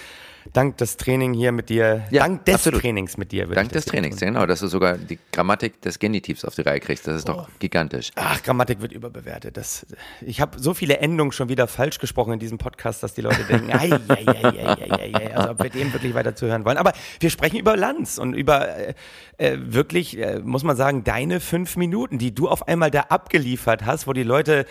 dank 0.53 0.77
des 0.79 0.97
Training 0.97 1.35
hier 1.35 1.53
mit 1.53 1.69
dir, 1.69 2.05
Ja, 2.11 2.23
dank 2.23 2.45
des 2.45 2.55
absolut. 2.57 2.81
Trainings 2.83 3.17
mit 3.17 3.33
dir. 3.33 3.47
Dank 3.47 3.71
des 3.73 3.85
Trainings, 3.85 4.17
tun. 4.17 4.29
genau, 4.29 4.47
dass 4.47 4.61
du 4.61 4.67
sogar 4.69 4.97
die 4.99 5.19
Grammatik 5.33 5.81
des 5.83 5.99
Genitivs 5.99 6.45
auf 6.45 6.55
die 6.55 6.63
Reihe 6.63 6.81
kriegst. 6.81 7.07
Das 7.07 7.17
ist 7.17 7.29
Oh. 7.29 7.35
doch 7.35 7.49
gigantisch. 7.59 8.11
Ach, 8.15 8.43
Grammatik 8.43 8.81
wird 8.81 8.93
überbewertet. 8.93 9.57
Das, 9.57 9.87
ich 10.21 10.41
habe 10.41 10.59
so 10.59 10.75
viele 10.75 10.99
Endungen 10.99 11.33
schon 11.33 11.49
wieder 11.49 11.67
falsch 11.67 11.99
gesprochen 11.99 12.35
in 12.35 12.39
diesem 12.39 12.59
Podcast, 12.59 13.03
dass 13.03 13.15
die 13.15 13.23
Leute 13.23 13.45
denken, 13.45 13.71
ei, 13.73 13.91
ei, 13.93 13.99
ei, 14.09 14.27
ei, 14.27 14.67
ei, 14.67 14.91
ei, 14.91 15.15
ei, 15.15 15.37
also 15.37 15.51
ob 15.51 15.63
wir 15.63 15.71
dem 15.71 15.93
wirklich 15.93 16.15
weiter 16.15 16.35
zuhören 16.35 16.65
wollen. 16.65 16.77
Aber 16.79 16.93
wir 17.21 17.31
sprechen 17.31 17.59
über 17.59 17.77
Lanz 17.77 18.19
und 18.19 18.35
über 18.35 18.69
äh, 18.77 18.95
äh, 19.39 19.59
wirklich, 19.61 20.19
äh, 20.19 20.39
muss 20.41 20.65
man 20.65 20.77
sagen, 20.77 21.05
deine 21.05 21.41
fünf 21.41 21.77
Minuten, 21.77 22.19
die 22.19 22.35
du 22.35 22.49
auf 22.49 22.67
einmal 22.69 22.91
da 22.91 23.01
abgeliefert 23.09 23.85
hast, 23.85 24.07
wo 24.07 24.13
die 24.13 24.23
Leute 24.23 24.67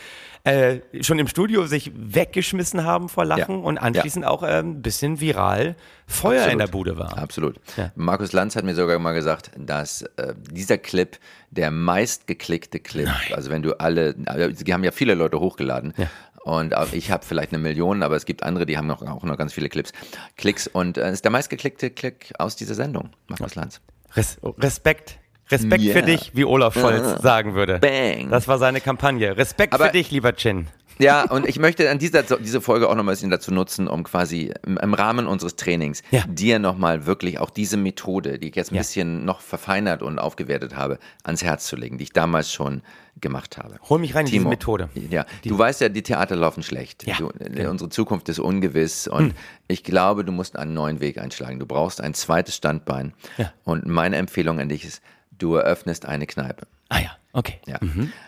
äh, 0.46 0.80
schon 1.02 1.20
im 1.20 1.28
Studio 1.28 1.66
sich 1.66 1.92
weggeschmissen 1.96 2.84
haben 2.84 3.10
vor 3.10 3.26
Lachen 3.26 3.60
Ja. 3.60 3.64
und 3.66 3.78
anschließend 3.78 4.26
auch 4.26 4.44
äh, 4.44 4.60
ein 4.60 4.82
bisschen 4.82 5.20
viral 5.20 5.76
Feuer 6.08 6.48
in 6.48 6.62
Absolut. 6.62 6.62
der 6.62 6.68
Bude 6.72 6.98
war. 6.98 7.18
Absolut. 7.18 7.56
Ja. 7.78 7.92
Markus 7.96 8.32
Lanz 8.32 8.56
hat 8.56 8.64
mir 8.64 8.76
sogar 8.76 8.98
mal 9.00 9.14
gesagt, 9.14 9.52
dass 9.58 10.04
äh, 10.18 10.34
dieser 10.52 10.78
Clip 10.78 11.18
der 11.50 11.72
meistgeklickte 11.72 12.80
Clip, 12.80 13.10
also 13.32 13.50
wenn 13.50 13.64
du 13.64 13.80
alle, 13.80 14.14
die 14.14 14.74
haben 14.74 14.84
ja 14.84 14.92
viele 14.92 15.16
Leute 15.16 15.40
hochgeladen. 15.40 15.94
Ja. 15.98 16.08
Und 16.44 16.76
auch 16.78 16.94
ich 16.94 17.10
habe 17.10 17.26
vielleicht 17.26 17.54
eine 17.54 17.58
Million, 17.62 18.04
aber 18.04 18.16
es 18.16 18.26
gibt 18.26 18.44
andere, 18.44 18.68
die 18.68 18.78
haben 18.78 18.86
noch, 18.86 19.02
auch 19.02 19.24
noch 19.24 19.38
ganz 19.38 19.52
viele 19.52 19.68
Clips, 19.68 19.94
Klicks. 20.38 20.68
Und 20.68 21.00
es 21.00 21.14
ist 21.14 21.24
der 21.24 21.32
meistgeklickte 21.32 21.90
Klick 21.90 22.34
aus 22.38 22.56
dieser 22.56 22.76
Sendung, 22.76 23.10
Markus 23.28 23.56
Lanz. 23.56 23.82
Res 24.16 24.38
Respekt. 24.60 25.18
Respekt 25.52 25.84
Ja. 25.84 25.94
für 25.94 26.02
dich, 26.02 26.32
wie 26.34 26.46
Olaf 26.46 26.74
Scholz 26.74 27.22
sagen 27.22 27.54
würde. 27.54 27.80
Bang. 27.80 28.30
Das 28.30 28.48
war 28.48 28.58
seine 28.58 28.82
Kampagne. 28.82 29.38
Respekt 29.38 29.74
Aber- 29.74 29.86
für 29.88 29.92
dich, 29.92 30.12
lieber 30.12 30.34
Chin. 30.36 30.68
Ja, 30.98 31.24
und 31.30 31.46
ich 31.46 31.60
möchte 31.60 31.90
an 31.92 32.00
dieser 32.00 32.24
diese 32.24 32.62
Folge 32.62 32.88
auch 32.88 32.96
noch 32.96 33.04
mal 33.04 33.12
ein 33.12 33.16
bisschen 33.16 33.30
dazu 33.30 33.52
nutzen, 33.54 33.90
um 33.90 34.06
quasi 34.06 34.54
im, 34.66 34.94
Rahmen 34.94 35.28
unseres 35.28 35.58
Trainings 35.58 36.02
Ja. 36.10 36.24
dir 36.26 36.58
noch 36.58 36.78
mal 36.78 37.06
wirklich 37.06 37.38
auch 37.38 37.50
diese 37.50 37.76
Methode, 37.76 38.40
die 38.40 38.48
ich 38.48 38.56
jetzt 38.56 38.72
ein 38.72 38.76
Ja. 38.76 38.80
bisschen 38.82 39.26
noch 39.26 39.42
verfeinert 39.42 40.02
und 40.02 40.20
aufgewertet 40.20 40.78
habe, 40.78 40.98
ans 41.24 41.44
Herz 41.44 41.68
zu 41.68 41.76
legen, 41.76 41.98
die 41.98 42.06
ich 42.06 42.14
damals 42.14 42.50
schon 42.50 42.82
gemacht 43.20 43.58
habe. 43.58 43.76
Hol 43.90 44.00
mich 44.00 44.16
rein 44.16 44.22
in 44.26 44.32
diese 44.32 44.38
Timo, 44.38 44.50
Methode. 44.52 44.88
Ja, 45.10 45.26
du 45.44 45.58
weißt 45.58 45.82
ja, 45.82 45.90
die 45.90 46.02
Theater 46.02 46.38
laufen 46.38 46.64
schlecht. 46.64 47.06
Ja, 47.06 47.16
du, 47.18 47.28
genau. 47.40 47.72
Unsere 47.72 47.90
Zukunft 47.90 48.30
ist 48.30 48.40
ungewiss 48.40 49.10
und 49.10 49.36
ich 49.68 49.84
glaube, 49.84 50.24
du 50.24 50.32
musst 50.32 50.58
einen 50.58 50.74
neuen 50.74 51.02
Weg 51.02 51.18
einschlagen. 51.18 51.60
Du 51.60 51.66
brauchst 51.66 52.00
ein 52.00 52.14
zweites 52.14 52.56
Standbein. 52.56 53.14
Ja. 53.38 53.52
Und 53.66 53.86
meine 53.86 54.16
Empfehlung 54.16 54.62
an 54.62 54.70
dich 54.70 54.86
ist, 54.86 55.02
du 55.38 55.56
eröffnest 55.56 56.06
eine 56.06 56.28
Kneipe. 56.28 56.68
Ah 56.90 57.00
ja, 57.00 57.12
okay. 57.34 57.56
Ja. 57.66 57.80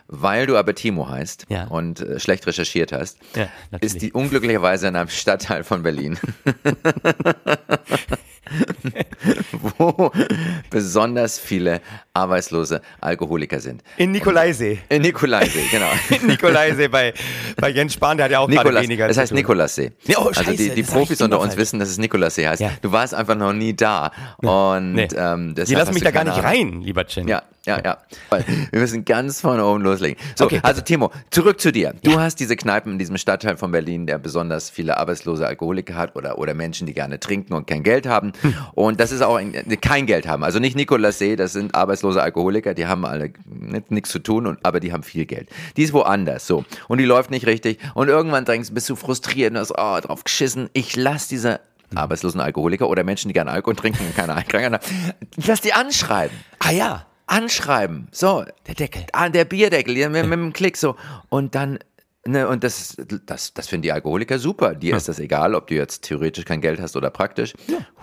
Weil 0.07 0.47
du 0.47 0.57
aber 0.57 0.73
Timo 0.75 1.07
heißt 1.09 1.45
Ja. 1.49 1.65
und 1.67 1.99
äh, 1.99 2.19
schlecht 2.19 2.47
recherchiert 2.47 2.91
hast, 2.91 3.19
Ja, 3.35 3.47
ist 3.81 4.01
die 4.01 4.11
unglücklicherweise 4.13 4.87
in 4.87 4.95
einem 4.95 5.09
Stadtteil 5.09 5.63
von 5.63 5.83
Berlin, 5.83 6.17
wo 9.51 10.11
besonders 10.69 11.39
viele 11.39 11.81
arbeitslose 12.17 12.81
Alkoholiker 13.01 13.59
sind. 13.59 13.83
In 13.97 14.11
Nikolaisee. 14.11 14.79
In 14.89 15.01
Nikolaisee, 15.03 15.65
genau. 15.71 15.89
In 16.21 16.27
Nikolaisee 16.27 16.87
bei, 16.87 17.13
bei 17.55 17.69
Jens 17.69 17.93
Spahn, 17.93 18.17
der 18.17 18.25
hat 18.25 18.31
ja 18.31 18.39
auch 18.39 18.47
gerade 18.47 18.59
Nikolas, 18.65 18.83
weniger 18.83 19.07
das 19.07 19.17
heißt. 19.17 19.33
Nikolassee. 19.33 19.91
Ja, 20.05 20.17
oh, 20.19 20.27
also 20.35 20.51
die, 20.51 20.69
die 20.69 20.83
Profis 20.83 21.21
unter 21.21 21.39
uns 21.39 21.49
falsch. 21.49 21.59
wissen, 21.61 21.79
dass 21.79 21.89
es 21.89 21.97
Nikolassee 21.97 22.47
heißt. 22.47 22.61
Ja. 22.61 22.71
Du 22.81 22.91
warst 22.91 23.13
einfach 23.13 23.35
noch 23.35 23.53
nie 23.53 23.73
da. 23.75 24.11
Und 24.37 24.93
Nee. 24.93 25.07
ähm, 25.15 25.53
deshalb 25.55 25.67
Die 25.67 25.75
lassen 25.75 25.93
mich 25.93 26.03
da 26.03 26.11
gar 26.11 26.23
nicht 26.23 26.33
Ahnung. 26.33 26.45
rein, 26.45 26.81
lieber 26.81 27.05
Chin. 27.05 27.27
Ja, 27.27 27.43
ja, 27.65 27.81
ja. 27.83 27.97
Wir 28.71 28.79
müssen 28.79 29.03
ganz 29.05 29.41
vorne 29.41 29.63
oben 29.65 29.81
loslegen. 29.81 30.17
So, 30.35 30.45
Okay. 30.45 30.59
also 30.63 30.81
Timo, 30.81 31.11
zurück 31.31 31.59
zu 31.59 31.71
dir. 31.73 31.93
Du 32.01 32.17
hast 32.19 32.39
diese 32.39 32.55
Kneipen 32.55 32.93
in 32.93 32.99
diesem 32.99 33.17
Stadtteil 33.17 33.57
von 33.57 33.71
Berlin, 33.71 34.07
der 34.07 34.17
besonders 34.17 34.69
viele 34.69 34.95
arbeitslose 34.97 35.45
Alkoholiker 35.45 35.95
hat 35.95 36.15
oder, 36.15 36.37
oder 36.37 36.53
Menschen, 36.53 36.87
die 36.87 36.93
gerne 36.93 37.19
trinken 37.19 37.53
und 37.53 37.67
kein 37.67 37.83
Geld 37.83 38.07
haben. 38.07 38.31
Hm. 38.41 38.53
Und 38.73 38.99
das 39.01 39.11
ist 39.11 39.21
auch 39.21 39.35
ein, 39.35 39.53
kein 39.81 40.05
Geld 40.05 40.27
haben. 40.27 40.45
Also 40.45 40.59
nicht 40.59 40.77
Nikolassee, 40.77 41.35
das 41.35 41.51
sind 41.51 41.75
arbeitslose 41.75 42.06
Alkoholiker, 42.15 42.73
die 42.73 42.87
haben 42.87 43.03
alle 43.05 43.33
nicht- 43.45 43.91
nichts 43.91 44.09
zu 44.11 44.19
tun, 44.19 44.47
und, 44.47 44.59
aber 44.63 44.79
die 44.79 44.93
haben 44.93 45.03
viel 45.03 45.25
Geld. 45.25 45.49
Die 45.75 45.83
ist 45.83 45.91
woanders, 45.91 46.47
so. 46.47 46.63
Und 46.87 46.99
die 46.99 47.05
läuft 47.05 47.31
nicht 47.31 47.45
richtig. 47.45 47.79
Und 47.95 48.07
irgendwann 48.07 48.45
denkst, 48.45 48.69
bist 48.71 48.89
du 48.89 48.95
frustriert 48.95 49.51
und 49.51 49.57
hast, 49.57 49.71
oh, 49.77 49.99
drauf 49.99 50.23
geschissen. 50.23 50.69
Ich 50.71 50.95
lass 50.95 51.27
diese 51.27 51.59
arbeitslosen 51.95 52.39
Alkoholiker 52.39 52.87
oder 52.87 53.03
Menschen, 53.03 53.27
die 53.29 53.33
gerne 53.33 53.51
Alkohol 53.51 53.75
trinken 53.75 54.05
und 54.05 54.15
keine 54.15 54.33
Krankheit 54.45 54.73
haben, 54.81 55.07
lass 55.45 55.61
die 55.61 55.73
anschreiben 55.73 56.35
Ah 56.59 56.71
ja, 56.71 57.05
anschreiben. 57.27 58.07
So, 58.11 58.43
der 58.67 58.75
Deckel. 58.75 59.05
ah, 59.13 59.29
der 59.29 59.45
Bierdeckel, 59.45 59.97
ja, 59.97 60.09
mit, 60.09 60.23
mit 60.27 60.33
einem 60.33 60.53
Klick 60.53 60.77
so. 60.77 60.95
Und 61.29 61.55
dann, 61.55 61.79
ne, 62.27 62.47
und 62.47 62.63
das, 62.63 62.97
das, 63.25 63.53
das 63.53 63.67
finden 63.67 63.83
die 63.83 63.91
Alkoholiker 63.91 64.39
super. 64.39 64.75
Dir 64.75 64.95
ist 64.95 65.07
das 65.07 65.19
egal, 65.19 65.55
ob 65.55 65.67
du 65.67 65.75
jetzt 65.75 66.03
theoretisch 66.03 66.45
kein 66.45 66.61
Geld 66.61 66.79
hast 66.79 66.95
oder 66.95 67.09
praktisch. 67.09 67.53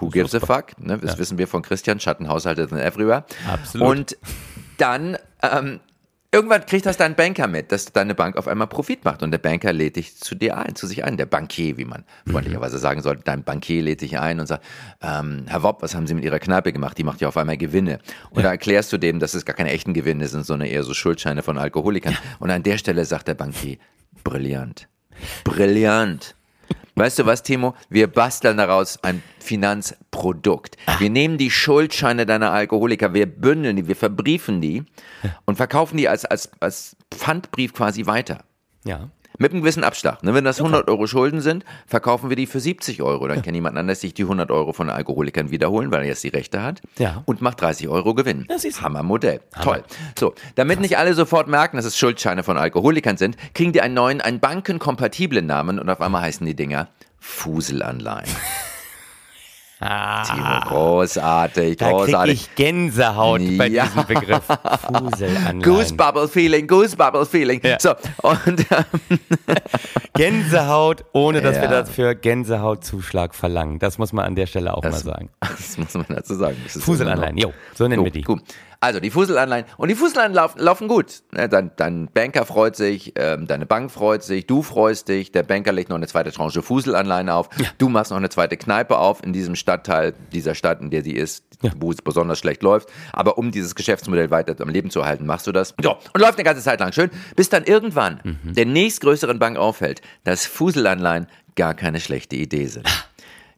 Who 0.01 0.09
gives 0.09 0.35
a 0.35 0.41
fuck? 0.41 0.79
Ne, 0.79 0.99
das 0.99 1.19
wissen 1.19 1.39
wir 1.39 1.49
von 1.49 1.63
Christian, 1.63 2.01
Schattenhaushalte 2.01 2.69
sind 2.69 2.79
everywhere. 2.79 3.25
Absolut. 3.49 3.89
Und 3.89 4.17
dann, 4.79 5.17
ähm, 5.43 5.81
Irgendwann 6.35 6.67
kriegt 6.67 6.85
das 6.85 6.97
dein 6.97 7.15
Banker 7.15 7.47
mit, 7.47 7.71
dass 7.71 7.93
deine 7.93 8.13
Bank 8.13 8.37
auf 8.37 8.49
einmal 8.49 8.67
Profit 8.67 9.05
macht 9.05 9.23
und 9.23 9.31
der 9.31 9.39
Banker 9.39 9.73
lädt 9.73 9.95
dich 9.95 10.17
zu 10.17 10.35
dir 10.35 10.59
ein, 10.59 10.75
zu 10.75 10.89
sich 10.89 11.05
ein, 11.05 11.17
der 11.17 11.27
Bankier, 11.27 11.77
wie 11.77 11.85
man 11.85 12.03
freundlicherweise 12.29 12.79
sagen 12.79 13.03
sollte. 13.03 13.23
Dein 13.23 13.45
Bankier 13.45 13.85
lädt 13.85 14.01
dich 14.01 14.19
ein 14.19 14.41
und 14.41 14.49
sagt, 14.49 14.65
ähm, 15.01 15.45
Herr 15.47 15.63
Wopp, 15.63 15.81
was 15.81 15.95
haben 15.95 16.09
Sie 16.09 16.15
mit 16.15 16.25
Ihrer 16.25 16.41
Kneipe 16.41 16.73
gemacht? 16.73 16.99
Die 16.99 17.05
macht 17.05 17.21
ja 17.21 17.29
auf 17.29 17.37
einmal 17.37 17.57
Gewinne. 17.57 18.01
Und 18.31 18.43
da 18.43 18.51
erklärst 18.51 18.93
du 18.93 18.99
dem, 18.99 19.21
dass 19.21 19.35
es 19.35 19.45
gar 19.45 19.55
keine 19.55 19.71
echten 19.71 19.95
Gewinne 19.95 20.27
sind, 20.27 20.45
sondern 20.45 20.69
eher 20.69 20.83
so 20.83 20.93
Schuldscheine 20.93 21.45
von 21.45 21.57
Alkoholikern. 21.57 22.17
Und 22.41 22.51
an 22.51 22.65
der 22.65 22.79
Stelle 22.79 23.05
sagt 23.05 23.29
der 23.29 23.35
Bankier, 23.35 23.77
brillant, 24.25 24.89
brillant. 25.45 26.35
Weißt 26.97 27.19
du 27.19 27.27
was, 27.27 27.43
Timo? 27.43 27.75
Wir 27.89 28.07
basteln 28.07 28.57
daraus 28.57 29.03
ein 29.03 29.23
Finanzprodukt. 29.41 30.77
Wir 30.99 31.11
nehmen 31.11 31.39
die 31.39 31.51
Schuldscheine 31.51 32.25
deiner 32.25 32.53
Alkoholiker, 32.53 33.13
wir 33.15 33.27
bündeln 33.27 33.77
die, 33.77 33.89
wir 33.89 33.97
verbriefen 33.97 34.61
die 34.61 34.85
und 35.45 35.57
verkaufen 35.57 35.97
die 35.97 36.09
als, 36.09 36.25
als, 36.25 36.51
als 36.61 36.97
Pfandbrief 37.11 37.73
quasi 37.73 38.07
weiter. 38.07 38.45
Ja. 38.85 39.11
Mit 39.39 39.51
einem 39.53 39.63
gewissen 39.63 39.83
Abschlag. 39.83 40.23
Ne? 40.23 40.33
Wenn 40.33 40.45
das 40.45 40.59
100 40.61 40.89
Euro 40.89 41.07
Schulden 41.09 41.41
sind, 41.41 41.65
verkaufen 41.87 42.29
wir 42.29 42.37
die 42.37 42.47
für 42.47 42.61
70 42.61 43.03
Euro. 43.03 43.27
Dann 43.27 43.43
kann 43.43 43.55
jemand 43.55 43.77
anders 43.77 44.01
sich 44.01 44.15
die 44.15 44.23
100 44.23 44.51
Euro 44.53 44.73
von 44.73 44.89
Alkoholikern 44.91 45.51
wiederholen, 45.51 45.91
weil 45.91 46.03
er 46.03 46.07
jetzt 46.09 46.23
die 46.23 46.29
Rechte 46.29 46.63
hat. 46.63 46.81
Ja. 46.99 47.23
Und 47.27 47.41
macht 47.43 47.61
30 47.61 47.89
Euro 47.89 48.15
Gewinn. 48.15 48.45
Das 48.49 48.65
ist- 48.65 48.81
Hammermodell. 48.81 49.41
Toll. 49.61 49.83
So, 50.19 50.35
damit 50.55 50.81
nicht 50.81 50.99
alle 50.99 51.15
sofort 51.15 51.49
merken, 51.49 51.77
dass 51.77 51.85
es 51.87 51.99
Schuldscheine 51.99 52.45
von 52.45 52.57
Alkoholikern 52.57 53.17
sind, 53.17 53.37
kriegen 53.55 53.73
die 53.73 53.81
einen 53.81 53.95
neuen, 53.95 54.21
einen 54.21 54.39
bankenkompatiblen 54.39 55.47
Namen 55.47 55.79
und 55.81 55.89
auf 55.91 56.01
einmal 56.01 56.23
heißen 56.23 56.47
die 56.47 56.55
Dinger 56.55 56.89
Fuselanleihen. 57.19 58.29
Timo, 59.85 60.61
großartig, 60.69 61.77
Da 61.77 61.91
großartig. 61.91 62.35
ich 62.49 62.55
Gänsehaut 62.55 63.41
bei 63.59 63.69
Ja. 63.69 63.85
diesem 63.85 64.07
Begriff. 64.07 64.43
Fuselanleihen. 64.87 65.63
Goosebubble 65.63 66.29
Feeling, 66.29 66.67
Goosebubble 66.67 67.27
Feeling. 67.27 67.61
Ja. 67.63 67.77
So, 67.79 67.91
und 68.23 68.67
ähm, 68.71 69.19
Gänsehaut, 70.15 71.05
ohne 71.13 71.41
dass 71.43 71.57
wir 71.57 71.65
Ja. 71.65 71.71
dafür 71.83 72.15
Gänsehautzuschlag 72.15 73.35
verlangen. 73.35 73.79
Das 73.79 73.99
muss 73.99 74.13
man 74.13 74.25
an 74.25 74.35
der 74.35 74.47
Stelle 74.47 74.75
auch 74.75 74.83
mal 74.83 74.93
sagen. 74.93 75.29
Das 75.41 75.79
muss 75.79 75.95
man 75.95 76.07
dazu 76.09 76.35
sagen. 76.35 76.57
Das 76.65 76.83
Fuselanleihen, 76.83 77.37
jo, 77.37 77.53
so 77.75 77.85
nennen 77.85 78.01
Jo, 78.01 78.05
wir 78.05 78.11
die. 78.13 78.23
Gut. 78.23 78.43
Also 78.85 79.01
die 79.01 79.11
Fuselanleihen. 79.11 79.65
Und 79.79 79.89
die 79.89 79.95
Fuselanleihen 79.95 80.35
laufen, 80.35 80.59
laufen 80.61 80.89
gut. 80.89 81.23
Ne, 81.33 81.49
Dein, 81.49 81.71
dein 81.77 82.09
Banker 82.13 82.45
freut 82.45 82.77
sich, 82.77 83.15
ähm, 83.17 83.47
deine 83.47 83.65
Bank 83.65 83.91
freut 83.91 84.23
sich, 84.23 84.47
du 84.47 84.63
freust 84.63 85.09
dich, 85.09 85.33
der 85.33 85.43
Banker 85.43 85.73
legt 85.73 85.89
noch 85.89 85.97
eine 85.97 86.07
zweite 86.07 86.33
Tranche 86.33 86.61
Fuselanleihen 86.63 87.31
auf, 87.31 87.49
du 87.79 87.89
machst 87.89 88.11
noch 88.11 88.19
eine 88.19 88.29
zweite 88.29 88.59
Kneipe 88.59 88.99
auf 88.99 89.25
in 89.25 89.33
diesem 89.33 89.57
Stadtteil 89.57 90.13
dieser 90.35 90.55
Stadt, 90.55 90.83
in 90.83 90.91
der 90.91 91.03
sie 91.03 91.13
ist, 91.13 91.45
wo 91.79 91.91
es 91.93 92.03
besonders 92.03 92.39
schlecht 92.39 92.63
läuft. 92.63 92.91
Aber 93.15 93.39
um 93.39 93.51
dieses 93.53 93.75
Geschäftsmodell 93.75 94.31
weiter 94.31 94.55
am 94.61 94.69
Leben 94.69 94.91
zu 94.91 95.01
erhalten, 95.01 95.25
machst 95.25 95.47
du 95.47 95.53
das. 95.53 95.75
So, 95.83 95.93
und 96.13 96.21
läuft 96.21 96.35
eine 96.35 96.45
ganze 96.45 96.63
Zeit 96.63 96.81
lang 96.81 96.93
schön, 96.93 97.11
bis 97.37 97.49
dann 97.49 97.65
irgendwann 97.65 98.21
Mhm. 98.25 98.53
der 98.55 98.67
nächstgrößeren 98.67 99.39
Bank 99.39 99.57
auffällt, 99.57 100.03
dass 100.25 100.45
Fuselanleihen 100.47 101.27
gar 101.57 101.73
keine 101.75 102.01
schlechte 102.01 102.37
Idee 102.37 102.67
sind. 102.67 102.87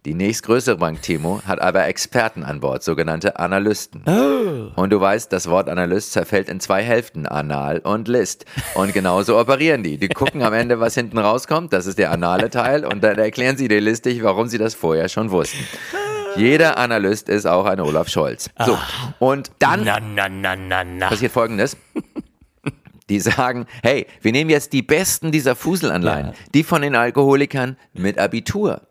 Die 0.07 0.15
nächstgrößere 0.15 0.77
Bank, 0.77 1.03
Timo, 1.03 1.43
hat 1.45 1.61
aber 1.61 1.85
Experten 1.87 2.45
an 2.45 2.61
Bord, 2.61 2.85
sogenannte 2.85 3.41
Analysten. 3.41 4.05
Oh. 4.07 4.81
Und 4.81 4.91
du 4.91 5.01
weißt, 5.01 5.33
das 5.33 5.51
Wort 5.51 5.69
Analyst 5.69 6.13
zerfällt 6.13 6.49
in 6.49 6.61
zwei 6.61 6.81
Hälften, 6.81 7.27
Anal 7.27 7.81
und 7.81 8.07
List. 8.07 8.45
Und 8.75 8.93
genauso 8.93 9.37
operieren 9.37 9.83
die. 9.83 9.99
Die 9.99 10.07
gucken 10.07 10.45
am 10.45 10.53
Ende, 10.53 10.79
was 10.79 10.95
hinten 10.95 11.19
rauskommt, 11.19 11.73
das 11.73 11.87
ist 11.87 11.99
der 11.99 12.13
anale 12.13 12.51
Teil, 12.51 12.85
und 12.87 13.03
dann 13.03 13.19
erklären 13.19 13.57
sie 13.57 13.67
dir 13.67 13.81
listig, 13.81 14.23
warum 14.23 14.47
sie 14.47 14.59
das 14.59 14.77
vorher 14.77 15.09
schon 15.09 15.33
wussten. 15.33 15.59
Jeder 16.37 16.79
Analyst 16.79 17.29
ist 17.29 17.45
auch 17.45 17.65
ein 17.65 17.81
Olaf 17.81 18.09
Scholz. 18.09 18.49
So, 18.65 18.79
und 19.19 19.51
dann 19.59 19.83
na, 19.83 19.99
na, 19.99 20.85
na. 20.85 21.09
passiert 21.09 21.33
folgendes. 21.33 21.77
Die 23.09 23.21
sagen, 23.21 23.67
hey, 23.83 24.07
wir 24.21 24.33
nehmen 24.33 24.51
jetzt 24.51 24.73
die 24.73 24.83
besten 24.83 25.33
dieser 25.33 25.55
Fuselanleihen, 25.55 26.29
Ja. 26.29 26.35
die 26.55 26.65
von 26.65 26.83
den 26.83 26.95
Alkoholikern 26.95 27.77
mit 27.93 28.19
Abitur. 28.19 28.83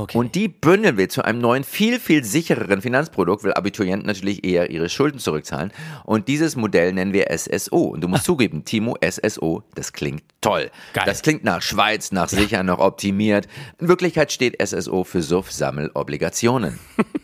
Okay. 0.00 0.16
Und 0.16 0.34
die 0.34 0.48
bündeln 0.48 0.96
wir 0.96 1.10
zu 1.10 1.22
einem 1.22 1.40
neuen, 1.40 1.62
viel, 1.62 2.00
viel 2.00 2.24
sichereren 2.24 2.80
Finanzprodukt, 2.80 3.44
weil 3.44 3.52
Abiturienten 3.52 4.06
natürlich 4.06 4.44
eher 4.44 4.70
ihre 4.70 4.88
Schulden 4.88 5.18
zurückzahlen. 5.18 5.72
Und 6.04 6.26
dieses 6.28 6.56
Modell 6.56 6.94
nennen 6.94 7.12
wir 7.12 7.26
SSO. 7.36 7.82
Und 7.82 8.00
du 8.00 8.08
musst 8.08 8.24
zugeben, 8.30 8.64
Timo, 8.64 8.96
SSO, 9.06 9.62
das 9.74 9.92
klingt 9.92 10.22
toll. 10.40 10.70
Geil. 10.94 11.04
Das 11.04 11.20
klingt 11.20 11.44
nach 11.44 11.60
Schweiz, 11.60 12.12
nach 12.12 12.30
sicher, 12.30 12.62
noch 12.62 12.78
optimiert. 12.78 13.46
In 13.78 13.88
Wirklichkeit 13.88 14.32
steht 14.32 14.56
SSO 14.62 15.04
für 15.04 15.20
Suff-Sammel-Obligationen. 15.20 16.78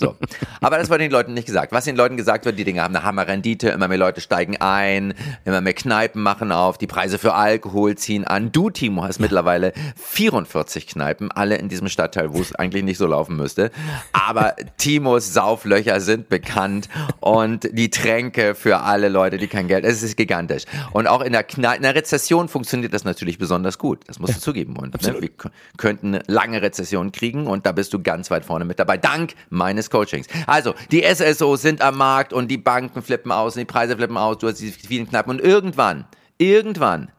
So. 0.00 0.16
Aber 0.62 0.78
das 0.78 0.88
wird 0.88 1.00
den 1.02 1.10
Leuten 1.10 1.34
nicht 1.34 1.46
gesagt. 1.46 1.72
Was 1.72 1.84
den 1.84 1.94
Leuten 1.94 2.16
gesagt 2.16 2.46
wird, 2.46 2.58
die 2.58 2.64
Dinge 2.64 2.82
haben 2.82 2.96
eine 2.96 3.04
Hammerrendite, 3.04 3.68
immer 3.68 3.86
mehr 3.86 3.98
Leute 3.98 4.22
steigen 4.22 4.56
ein, 4.56 5.12
immer 5.44 5.60
mehr 5.60 5.74
Kneipen 5.74 6.22
machen 6.22 6.52
auf, 6.52 6.78
die 6.78 6.86
Preise 6.86 7.18
für 7.18 7.34
Alkohol 7.34 7.96
ziehen 7.96 8.24
an. 8.24 8.50
Du, 8.50 8.70
Timo, 8.70 9.04
hast 9.04 9.20
mittlerweile 9.20 9.74
44 9.96 10.86
Kneipen, 10.86 11.30
alle 11.30 11.56
in 11.56 11.68
diesem 11.68 11.88
Stadtteil, 11.88 12.32
wo 12.32 12.40
es 12.40 12.54
eigentlich 12.54 12.82
nicht 12.82 12.96
so 12.96 13.06
laufen 13.06 13.36
müsste. 13.36 13.70
Aber 14.12 14.56
Timos 14.78 15.34
Sauflöcher 15.34 16.00
sind 16.00 16.30
bekannt 16.30 16.88
und 17.20 17.68
die 17.72 17.90
Tränke 17.90 18.54
für 18.54 18.80
alle 18.80 19.10
Leute, 19.10 19.36
die 19.36 19.48
kein 19.48 19.68
Geld, 19.68 19.84
es 19.84 20.02
ist 20.02 20.16
gigantisch. 20.16 20.64
Und 20.92 21.08
auch 21.08 21.20
in 21.20 21.32
der, 21.32 21.44
in 21.54 21.82
der 21.82 21.94
Rezession 21.94 22.48
funktioniert 22.48 22.94
das 22.94 23.04
natürlich 23.04 23.36
besonders 23.36 23.76
gut. 23.76 24.00
Das 24.06 24.18
musst 24.18 24.36
du 24.36 24.40
zugeben. 24.40 24.76
Und 24.76 25.00
ne, 25.02 25.20
wir 25.20 25.30
könnten 25.76 26.14
eine 26.14 26.22
lange 26.26 26.62
Rezession 26.62 27.12
kriegen 27.12 27.46
und 27.46 27.66
da 27.66 27.72
bist 27.72 27.92
du 27.92 28.02
ganz 28.02 28.30
weit 28.30 28.46
vorne 28.46 28.64
mit 28.64 28.78
dabei. 28.78 28.96
Dank 28.96 29.34
meines 29.50 29.89
Coachings. 29.90 30.26
Also, 30.46 30.74
die 30.90 31.02
SSOs 31.02 31.62
sind 31.62 31.82
am 31.82 31.98
Markt 31.98 32.32
und 32.32 32.48
die 32.48 32.58
Banken 32.58 33.02
flippen 33.02 33.32
aus 33.32 33.56
und 33.56 33.60
die 33.60 33.66
Preise 33.66 33.96
flippen 33.96 34.16
aus. 34.16 34.38
Du 34.38 34.48
hast 34.48 34.58
diese 34.60 34.78
vielen 34.78 35.08
Knappen 35.08 35.30
und 35.30 35.40
irgendwann, 35.40 36.06
irgendwann 36.38 37.10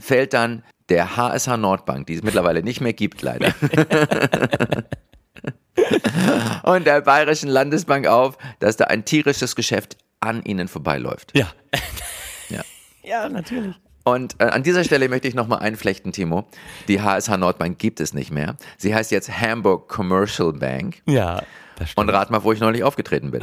fällt 0.00 0.32
dann 0.32 0.62
der 0.88 1.16
HSH 1.16 1.56
Nordbank, 1.56 2.06
die 2.06 2.14
es 2.14 2.22
mittlerweile 2.22 2.62
nicht 2.62 2.80
mehr 2.80 2.94
gibt, 2.94 3.22
leider. 3.22 3.54
und 6.62 6.86
der 6.86 7.02
Bayerischen 7.02 7.48
Landesbank 7.48 8.06
auf, 8.06 8.38
dass 8.58 8.76
da 8.76 8.84
ein 8.84 9.04
tierisches 9.04 9.54
Geschäft 9.56 9.96
an 10.20 10.42
ihnen 10.44 10.68
vorbeiläuft. 10.68 11.36
ja. 11.36 11.48
Ja. 12.50 12.62
Ja, 13.02 13.28
natürlich. 13.28 13.74
Und 14.04 14.36
äh, 14.38 14.44
an 14.44 14.62
dieser 14.62 14.84
Stelle 14.84 15.10
möchte 15.10 15.28
ich 15.28 15.34
nochmal 15.34 15.58
einflechten, 15.58 16.12
Timo. 16.12 16.46
Die 16.88 17.02
HSH 17.02 17.36
Nordbank 17.36 17.78
gibt 17.78 18.00
es 18.00 18.14
nicht 18.14 18.30
mehr. 18.30 18.56
Sie 18.78 18.94
heißt 18.94 19.10
jetzt 19.10 19.30
Hamburg 19.30 19.88
Commercial 19.88 20.54
Bank. 20.54 21.02
Ja. 21.04 21.42
Und 21.96 22.08
rat 22.10 22.30
mal, 22.30 22.42
wo 22.44 22.52
ich 22.52 22.60
neulich 22.60 22.82
aufgetreten 22.84 23.30
bin. 23.30 23.42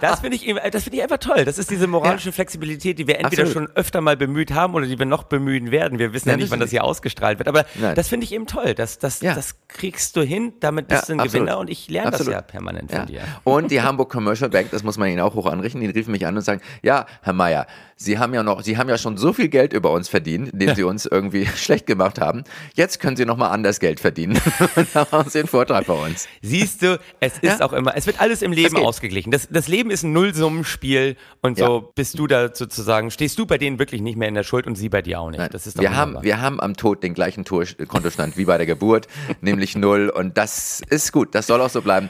Das 0.00 0.20
finde 0.20 0.36
ich, 0.36 0.54
das 0.70 0.84
finde 0.84 0.96
ich 0.96 1.02
einfach 1.02 1.18
toll. 1.18 1.44
Das 1.44 1.58
ist 1.58 1.70
diese 1.70 1.86
moralische 1.86 2.32
Flexibilität, 2.32 2.98
die 2.98 3.06
wir 3.06 3.18
entweder 3.20 3.42
Absolut. 3.44 3.68
schon 3.68 3.76
öfter 3.76 4.00
mal 4.00 4.16
bemüht 4.16 4.52
haben 4.52 4.74
oder 4.74 4.86
die 4.86 4.98
wir 4.98 5.06
noch 5.06 5.24
bemühen 5.24 5.70
werden. 5.70 5.98
Wir 5.98 6.12
wissen 6.12 6.28
ja, 6.28 6.34
Ja, 6.34 6.38
nicht, 6.38 6.50
wann 6.50 6.60
das 6.60 6.70
hier 6.70 6.84
ausgestrahlt 6.84 7.38
wird. 7.38 7.48
Aber 7.48 7.64
Nein. 7.80 7.94
das 7.94 8.08
finde 8.08 8.24
ich 8.24 8.32
eben 8.32 8.46
toll. 8.46 8.74
Das, 8.74 8.98
das, 8.98 9.20
Ja. 9.20 9.34
das 9.34 9.56
kriegst 9.68 10.16
du 10.16 10.22
hin, 10.22 10.54
damit 10.60 10.88
bist 10.88 11.02
Ja, 11.02 11.06
du 11.08 11.12
ein 11.14 11.20
absolut. 11.20 11.46
Gewinner 11.46 11.58
und 11.58 11.70
ich 11.70 11.88
lerne 11.88 12.10
das 12.10 12.26
ja 12.26 12.40
permanent 12.40 12.90
von 12.90 13.00
Ja. 13.00 13.06
dir. 13.06 13.20
Und 13.44 13.70
die 13.70 13.82
Hamburg 13.82 14.10
Commercial 14.10 14.50
Bank, 14.50 14.70
das 14.70 14.82
muss 14.82 14.98
man 14.98 15.08
Ihnen 15.08 15.20
auch 15.20 15.34
hoch 15.34 15.46
anrichten, 15.46 15.80
die 15.80 15.86
riefen 15.88 16.12
mich 16.12 16.26
an 16.26 16.36
und 16.36 16.42
sagen, 16.42 16.60
ja, 16.82 17.06
Herr 17.22 17.32
Mayer, 17.32 17.66
Sie 17.96 18.18
haben 18.18 18.34
ja 18.34 18.42
noch, 18.42 18.62
Sie 18.62 18.78
haben 18.78 18.88
ja 18.88 18.98
schon 18.98 19.16
so 19.16 19.32
viel 19.32 19.48
Geld 19.48 19.72
über 19.72 19.90
uns 19.92 20.08
verdient, 20.08 20.50
indem 20.52 20.74
Sie 20.74 20.82
uns 20.82 21.06
irgendwie 21.06 21.46
schlecht 21.56 21.86
gemacht 21.86 22.20
haben. 22.20 22.44
Jetzt 22.74 22.98
können 23.00 23.16
Sie 23.16 23.24
noch 23.24 23.36
mal 23.36 23.48
anders 23.50 23.78
Geld 23.80 24.00
verdienen. 24.00 24.40
Und 24.76 24.88
da 24.94 25.06
haben 25.12 25.30
Sie 25.30 25.38
einen 25.38 25.48
Vortrag 25.48 25.86
bei 25.86 25.92
uns. 25.94 26.11
Siehst 26.42 26.82
du, 26.82 26.98
es 27.20 27.34
ist 27.38 27.60
Ja. 27.60 27.66
auch 27.66 27.72
immer, 27.72 27.96
es 27.96 28.06
wird 28.06 28.20
alles 28.20 28.42
im 28.42 28.52
Leben 28.52 28.76
ausgeglichen. 28.76 29.30
Das, 29.30 29.48
das 29.50 29.68
Leben 29.68 29.90
ist 29.90 30.02
ein 30.02 30.12
Nullsummenspiel 30.12 31.16
und 31.40 31.58
so 31.58 31.80
Ja. 31.80 31.88
bist 31.94 32.18
du 32.18 32.26
da 32.26 32.54
sozusagen, 32.54 33.10
stehst 33.10 33.38
du 33.38 33.46
bei 33.46 33.58
denen 33.58 33.78
wirklich 33.78 34.00
nicht 34.02 34.16
mehr 34.16 34.28
in 34.28 34.34
der 34.34 34.42
Schuld 34.42 34.66
und 34.66 34.76
sie 34.76 34.88
bei 34.88 35.02
dir 35.02 35.20
auch 35.20 35.30
nicht. 35.30 35.52
Das 35.54 35.66
ist 35.66 35.78
wir, 35.80 35.94
haben, 35.96 36.18
wir 36.22 36.40
haben 36.40 36.60
am 36.60 36.76
Tod 36.76 37.02
den 37.02 37.14
gleichen 37.14 37.44
Tor 37.44 37.64
Kontostand 37.88 38.36
wie 38.36 38.44
bei 38.44 38.56
der 38.56 38.66
Geburt, 38.66 39.06
nämlich 39.40 39.76
null. 39.76 40.08
Und 40.08 40.36
das 40.38 40.80
ist 40.88 41.12
gut, 41.12 41.34
das 41.34 41.46
soll 41.46 41.60
auch 41.60 41.70
so 41.70 41.82
bleiben. 41.82 42.08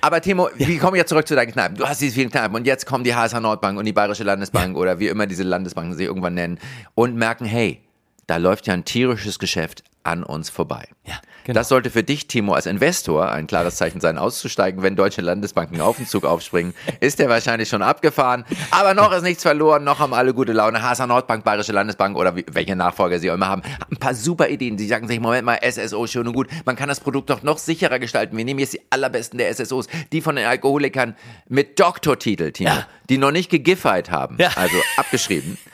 Aber 0.00 0.20
Timo, 0.20 0.48
wir 0.56 0.78
kommen 0.78 0.96
jetzt 0.96 1.08
zurück 1.08 1.26
zu 1.26 1.34
deinen 1.34 1.52
Kneipen. 1.52 1.76
Du 1.76 1.86
hast 1.86 2.00
diese 2.00 2.14
vielen 2.14 2.30
Kneipen 2.30 2.54
und 2.56 2.66
jetzt 2.66 2.86
kommen 2.86 3.04
die 3.04 3.14
HSH 3.14 3.40
Nordbank 3.40 3.78
und 3.78 3.84
die 3.86 3.92
Bayerische 3.92 4.24
Landesbank 4.24 4.76
oder 4.76 4.98
wie 4.98 5.08
immer 5.08 5.26
diese 5.26 5.42
Landesbanken 5.44 5.94
sie 5.96 6.04
irgendwann 6.04 6.34
nennen 6.34 6.58
und 6.94 7.16
merken, 7.16 7.44
hey, 7.46 7.80
da 8.26 8.36
läuft 8.38 8.66
ja 8.66 8.74
ein 8.74 8.84
tierisches 8.84 9.38
Geschäft 9.38 9.82
an 10.06 10.22
uns 10.22 10.50
vorbei. 10.50 10.86
Ja, 11.06 11.14
genau. 11.44 11.58
Das 11.60 11.70
sollte 11.70 11.88
für 11.88 12.02
dich, 12.02 12.26
Timo, 12.28 12.52
als 12.52 12.66
Investor 12.66 13.30
ein 13.32 13.46
klares 13.46 13.76
Zeichen 13.76 14.02
sein, 14.02 14.18
auszusteigen, 14.18 14.82
wenn 14.82 14.96
deutsche 14.96 15.22
Landesbanken 15.22 15.80
auf 15.80 15.96
den 15.96 16.06
Zug 16.06 16.26
aufspringen. 16.26 16.74
Ist 17.00 17.20
der 17.20 17.30
wahrscheinlich 17.30 17.70
schon 17.70 17.80
abgefahren. 17.80 18.44
Aber 18.70 18.92
noch 18.92 19.12
ist 19.12 19.22
nichts 19.22 19.42
verloren, 19.42 19.82
noch 19.82 20.00
haben 20.00 20.12
alle 20.12 20.34
gute 20.34 20.52
Laune. 20.52 20.82
HSH 20.82 21.06
Nordbank, 21.06 21.42
Bayerische 21.42 21.72
Landesbank 21.72 22.18
oder 22.18 22.36
wie, 22.36 22.44
welche 22.52 22.76
Nachfolger 22.76 23.18
sie 23.18 23.30
auch 23.30 23.34
immer 23.36 23.48
haben, 23.48 23.62
haben 23.62 23.92
ein 23.92 23.96
paar 23.96 24.14
super 24.14 24.48
Ideen. 24.50 24.76
Sie 24.76 24.86
sagen 24.86 25.08
sich, 25.08 25.20
Moment 25.20 25.46
mal, 25.46 25.58
SSO, 25.62 26.06
schön 26.06 26.26
und 26.26 26.34
gut. 26.34 26.48
Man 26.66 26.76
kann 26.76 26.90
das 26.90 27.00
Produkt 27.00 27.30
doch 27.30 27.42
noch 27.42 27.56
sicherer 27.56 27.98
gestalten. 27.98 28.36
Wir 28.36 28.44
nehmen 28.44 28.60
jetzt 28.60 28.74
die 28.74 28.82
allerbesten 28.90 29.38
der 29.38 29.48
SSOs, 29.54 29.86
die 30.12 30.20
von 30.20 30.36
den 30.36 30.44
Alkoholikern 30.44 31.16
mit 31.48 31.80
Doktortitel, 31.80 32.52
Timo, 32.52 32.68
Ja. 32.68 32.86
die 33.08 33.16
noch 33.16 33.30
nicht 33.30 33.48
gegiffeit 33.50 34.10
haben, 34.10 34.36
Ja. 34.38 34.50
also 34.56 34.76
abgeschrieben. 34.98 35.56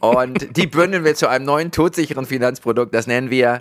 Und 0.00 0.56
die 0.56 0.66
bündeln 0.66 1.04
wir 1.04 1.14
zu 1.14 1.28
einem 1.28 1.44
neuen 1.44 1.70
todsicheren 1.70 2.26
Finanzprodukt. 2.26 2.94
Das 2.94 3.06
nennen 3.06 3.30
wir 3.30 3.60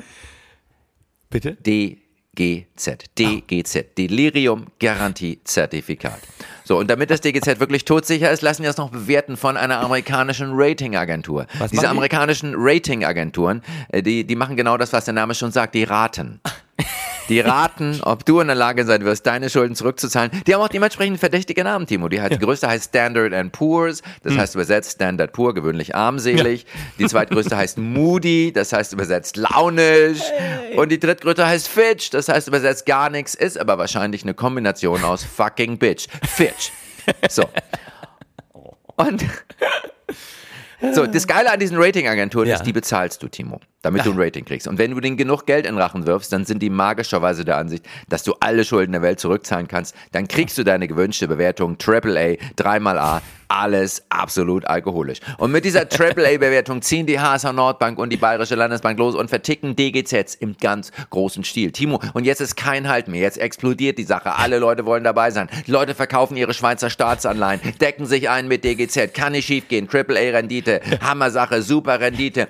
Bitte? 1.31 1.55
DGZ. 1.65 3.05
DGZ. 3.17 3.97
Delirium 3.97 4.67
Garantie 4.79 5.39
Zertifikat. 5.45 6.19
So, 6.65 6.77
und 6.77 6.89
damit 6.89 7.09
das 7.09 7.21
DGZ 7.21 7.59
wirklich 7.59 7.85
todsicher 7.85 8.29
ist, 8.29 8.41
lassen 8.41 8.63
wir 8.63 8.69
es 8.69 8.77
noch 8.77 8.91
bewerten 8.91 9.37
von 9.37 9.57
einer 9.57 9.79
amerikanischen 9.79 10.51
Ratingagentur. 10.53 11.47
Was 11.57 11.71
Diese 11.71 11.89
amerikanischen 11.89 12.53
Ratingagenturen, 12.55 13.63
äh, 13.89 14.03
die, 14.03 14.25
die 14.25 14.35
machen 14.35 14.57
genau 14.57 14.77
das, 14.77 14.93
was 14.93 15.05
der 15.05 15.13
Name 15.13 15.33
schon 15.33 15.51
sagt, 15.51 15.73
die 15.73 15.83
raten. 15.83 16.41
Die 17.31 17.39
raten, 17.39 18.01
ob 18.01 18.25
du 18.25 18.41
in 18.41 18.47
der 18.47 18.57
Lage 18.57 18.83
sein 18.83 19.05
wirst, 19.05 19.25
deine 19.25 19.49
Schulden 19.49 19.73
zurückzuzahlen. 19.73 20.31
Die 20.45 20.53
haben 20.53 20.59
auch 20.59 20.67
dementsprechend 20.67 21.17
verdächtige 21.17 21.63
Namen, 21.63 21.87
Timo. 21.87 22.09
Die, 22.09 22.19
heißt, 22.19 22.33
die 22.33 22.39
größte 22.39 22.67
heißt 22.67 22.89
Standard 22.89 23.33
and 23.33 23.53
Poor's, 23.53 24.01
das 24.23 24.35
heißt 24.35 24.55
übersetzt 24.55 24.91
Standard 24.91 25.31
Poor, 25.31 25.53
gewöhnlich 25.53 25.95
armselig. 25.95 26.65
Die 26.99 27.05
zweitgrößte 27.05 27.55
heißt 27.55 27.77
Moody, 27.77 28.51
das 28.51 28.73
heißt 28.73 28.91
übersetzt 28.91 29.37
launisch. 29.37 30.19
Und 30.75 30.91
die 30.91 30.99
drittgrößte 30.99 31.47
heißt 31.47 31.69
Fitch, 31.69 32.09
das 32.09 32.27
heißt 32.27 32.49
übersetzt 32.49 32.85
gar 32.85 33.09
nichts, 33.09 33.33
ist 33.33 33.57
aber 33.57 33.77
wahrscheinlich 33.77 34.23
eine 34.23 34.33
Kombination 34.33 35.01
aus 35.05 35.23
fucking 35.23 35.77
Bitch. 35.77 36.07
Fitch. 36.27 36.73
So. 37.29 37.45
Und 38.97 39.23
so, 40.93 41.05
das 41.05 41.27
Geile 41.27 41.51
an 41.51 41.59
diesen 41.59 41.77
Ratingagenturen 41.77 42.47
Ja. 42.47 42.55
ist, 42.55 42.63
die 42.63 42.73
bezahlst 42.73 43.21
du, 43.23 43.27
Timo, 43.27 43.59
damit 43.81 44.05
du 44.05 44.11
ein 44.11 44.17
Rating 44.19 44.45
kriegst. 44.45 44.67
Und 44.67 44.77
wenn 44.77 44.91
du 44.91 44.99
denen 44.99 45.17
genug 45.17 45.45
Geld 45.45 45.65
in 45.65 45.77
Rachen 45.77 46.05
wirfst, 46.07 46.31
dann 46.33 46.45
sind 46.45 46.61
die 46.61 46.69
magischerweise 46.69 47.45
der 47.45 47.57
Ansicht, 47.57 47.85
dass 48.09 48.23
du 48.23 48.33
alle 48.39 48.63
Schulden 48.65 48.91
der 48.93 49.01
Welt 49.01 49.19
zurückzahlen 49.19 49.67
kannst. 49.67 49.95
Dann 50.11 50.27
kriegst 50.27 50.57
du 50.57 50.63
deine 50.63 50.87
gewünschte 50.87 51.27
Bewertung, 51.27 51.77
Triple 51.77 52.19
A, 52.19 52.35
dreimal 52.55 52.97
A, 52.97 53.21
alles 53.51 54.03
absolut 54.09 54.65
alkoholisch. 54.65 55.19
Und 55.37 55.51
mit 55.51 55.65
dieser 55.65 55.89
Triple 55.89 56.27
A 56.27 56.37
Bewertung 56.37 56.81
ziehen 56.81 57.05
die 57.05 57.19
HSH 57.19 57.51
Nordbank 57.51 57.99
und 57.99 58.09
die 58.09 58.17
Bayerische 58.17 58.55
Landesbank 58.55 58.97
los 58.97 59.15
und 59.15 59.29
verticken 59.29 59.75
DGZs 59.75 60.35
im 60.35 60.55
ganz 60.57 60.91
großen 61.09 61.43
Stil. 61.43 61.71
Timo, 61.71 61.99
und 62.13 62.25
jetzt 62.25 62.41
ist 62.41 62.55
kein 62.55 62.87
Halt 62.87 63.07
mehr. 63.07 63.21
Jetzt 63.21 63.37
explodiert 63.37 63.97
die 63.97 64.03
Sache. 64.03 64.35
Alle 64.37 64.59
Leute 64.59 64.85
wollen 64.85 65.03
dabei 65.03 65.31
sein. 65.31 65.49
Die 65.67 65.71
Leute 65.71 65.95
verkaufen 65.95 66.37
ihre 66.37 66.53
Schweizer 66.53 66.89
Staatsanleihen, 66.89 67.59
decken 67.79 68.05
sich 68.05 68.29
ein 68.29 68.47
mit 68.47 68.63
DGZ. 68.63 69.13
Kann 69.13 69.33
nicht 69.33 69.45
schiefgehen. 69.45 69.87
Triple 69.87 70.17
A 70.17 70.37
Rendite, 70.37 70.81
Hammersache, 71.01 71.61
super 71.61 71.99
Rendite. 71.99 72.47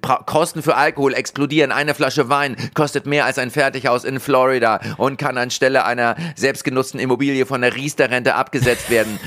Pra 0.00 0.22
Kosten 0.26 0.62
für 0.62 0.76
Alkohol 0.76 1.14
explodieren. 1.14 1.72
Eine 1.72 1.94
Flasche 1.94 2.28
Wein 2.28 2.56
kostet 2.74 3.06
mehr 3.06 3.24
als 3.24 3.38
ein 3.38 3.50
Fertighaus 3.50 4.04
in 4.04 4.20
Florida 4.20 4.80
und 4.98 5.16
kann 5.18 5.38
anstelle 5.38 5.84
einer 5.84 6.16
selbstgenutzten 6.36 7.00
Immobilie 7.00 7.46
von 7.46 7.62
der 7.62 7.74
Riester-Rente 7.74 8.34
abgesetzt 8.34 8.90
werden. 8.90 9.18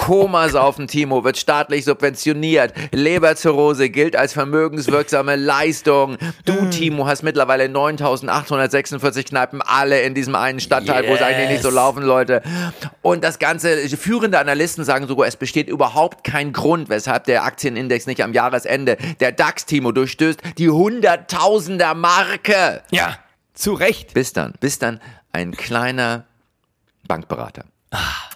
Komasaufen, 0.00 0.86
Timo, 0.88 1.24
wird 1.24 1.36
staatlich 1.36 1.84
subventioniert. 1.84 2.72
Leberzirrhose 2.90 3.90
gilt 3.90 4.16
als 4.16 4.32
vermögenswirksame 4.32 5.36
Leistung. 5.36 6.16
Du, 6.46 6.54
Hm. 6.54 6.70
Timo, 6.70 7.06
hast 7.06 7.22
mittlerweile 7.22 7.68
9846 7.68 9.26
Kneipen, 9.26 9.60
alle 9.60 10.00
in 10.00 10.14
diesem 10.14 10.34
einen 10.34 10.58
Stadtteil, 10.58 11.06
wo 11.06 11.14
es 11.14 11.20
eigentlich 11.20 11.50
nicht 11.50 11.62
so 11.62 11.68
Yes. 11.68 11.74
laufen 11.74 12.02
sollte. 12.06 12.40
Und 13.02 13.22
das 13.22 13.38
Ganze, 13.38 13.76
führende 13.90 14.38
Analysten 14.38 14.84
sagen 14.84 15.06
sogar, 15.06 15.26
es 15.28 15.36
besteht 15.36 15.68
überhaupt 15.68 16.24
kein 16.24 16.54
Grund, 16.54 16.88
weshalb 16.88 17.24
der 17.24 17.44
Aktienindex 17.44 18.06
nicht 18.06 18.24
am 18.24 18.32
Jahresende, 18.32 18.96
der 19.20 19.32
DAX, 19.32 19.66
Timo, 19.66 19.92
durchstößt 19.92 20.40
die 20.56 20.70
Hunderttausender 20.70 21.94
Marke. 21.94 22.80
Ja, 22.90 23.18
zu 23.52 23.74
Recht. 23.74 24.14
Bis 24.14 24.32
dann, 24.32 24.54
bis 24.60 24.78
dann 24.78 24.98
ein 25.32 25.52
kleiner 25.54 26.24
Bankberater 27.06 27.64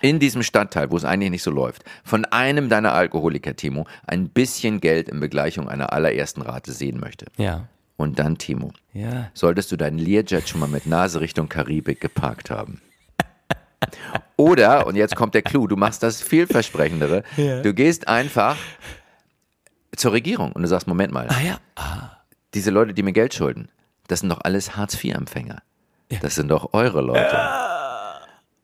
in 0.00 0.18
diesem 0.18 0.42
Stadtteil, 0.42 0.90
wo 0.90 0.96
es 0.96 1.04
eigentlich 1.04 1.30
nicht 1.30 1.42
so 1.42 1.50
läuft, 1.50 1.84
von 2.04 2.24
einem 2.26 2.68
deiner 2.68 2.92
Alkoholiker, 2.92 3.54
Timo, 3.56 3.86
ein 4.06 4.28
bisschen 4.28 4.80
Geld 4.80 5.08
in 5.08 5.20
Begleichung 5.20 5.68
einer 5.68 5.92
allerersten 5.92 6.42
Rate 6.42 6.72
sehen 6.72 6.98
möchte. 6.98 7.26
Ja. 7.36 7.68
Und 7.96 8.18
dann, 8.18 8.38
Timo, 8.38 8.72
Ja. 8.92 9.30
solltest 9.34 9.70
du 9.70 9.76
deinen 9.76 9.98
Learjet 9.98 10.48
schon 10.48 10.60
mal 10.60 10.68
mit 10.68 10.86
Nase 10.86 11.20
Richtung 11.20 11.48
Karibik 11.48 12.00
geparkt 12.00 12.50
haben. 12.50 12.80
Oder, 14.36 14.86
und 14.86 14.96
jetzt 14.96 15.14
kommt 15.14 15.34
der 15.34 15.42
Clou, 15.42 15.66
du 15.68 15.76
machst 15.76 16.02
das 16.02 16.20
vielversprechendere, 16.20 17.22
du 17.36 17.72
gehst 17.74 18.08
einfach 18.08 18.56
zur 19.96 20.12
Regierung 20.12 20.50
und 20.52 20.62
du 20.62 20.68
sagst, 20.68 20.88
Moment 20.88 21.12
mal, 21.12 21.28
Ah 21.28 21.40
ja. 21.40 22.18
diese 22.54 22.70
Leute, 22.72 22.94
die 22.94 23.04
mir 23.04 23.12
Geld 23.12 23.32
schulden, 23.34 23.68
das 24.08 24.20
sind 24.20 24.28
doch 24.30 24.40
alles 24.42 24.76
Hartz-IV-Empfänger. 24.76 25.62
Das 26.20 26.34
sind 26.34 26.48
doch 26.48 26.72
eure 26.72 27.00
Leute. 27.00 27.36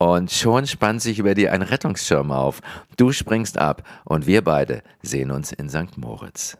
Und 0.02 0.30
schon 0.32 0.66
spannt 0.66 1.02
sich 1.02 1.18
über 1.18 1.34
dir 1.34 1.52
ein 1.52 1.60
Rettungsschirm 1.60 2.32
auf. 2.32 2.62
Du 2.96 3.12
springst 3.12 3.58
ab 3.58 3.82
und 4.04 4.26
wir 4.26 4.42
beide 4.42 4.82
sehen 5.02 5.30
uns 5.30 5.52
in 5.52 5.68
St. 5.68 5.98
Moritz. 5.98 6.56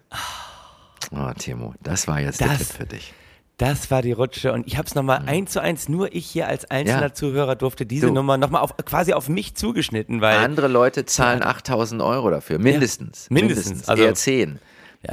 Oh, 1.10 1.30
Timo, 1.38 1.72
das 1.82 2.06
war 2.06 2.20
jetzt 2.20 2.40
der 2.40 2.48
Das- 2.48 2.58
Tipp 2.58 2.66
für 2.76 2.84
dich. 2.86 3.14
Das 3.56 3.90
war 3.90 4.00
die 4.02 4.12
Rutsche 4.12 4.52
und 4.52 4.66
ich 4.66 4.76
habe 4.78 4.86
es 4.88 4.94
nochmal 4.94 5.22
eins 5.26 5.52
zu 5.52 5.60
eins, 5.60 5.88
nur 5.88 6.14
ich 6.14 6.26
hier 6.26 6.48
als 6.48 6.70
einzelner 6.70 6.98
Mhm. 6.98 7.02
Ja. 7.04 7.14
Zuhörer 7.14 7.56
durfte 7.56 7.84
diese 7.86 8.06
Du. 8.08 8.12
Nummer 8.14 8.36
nochmal 8.38 8.60
auf, 8.62 8.74
quasi 8.84 9.12
auf 9.14 9.28
mich 9.30 9.54
zugeschnitten, 9.54 10.20
weil 10.20 10.36
Andere 10.38 10.68
Leute 10.68 11.04
zahlen 11.06 11.42
8000 11.42 12.00
Euro 12.02 12.30
dafür, 12.30 12.58
mindestens. 12.58 13.28
mindestens, 13.30 13.86
also- 13.88 14.02
eher 14.02 14.14
10. 14.14 14.58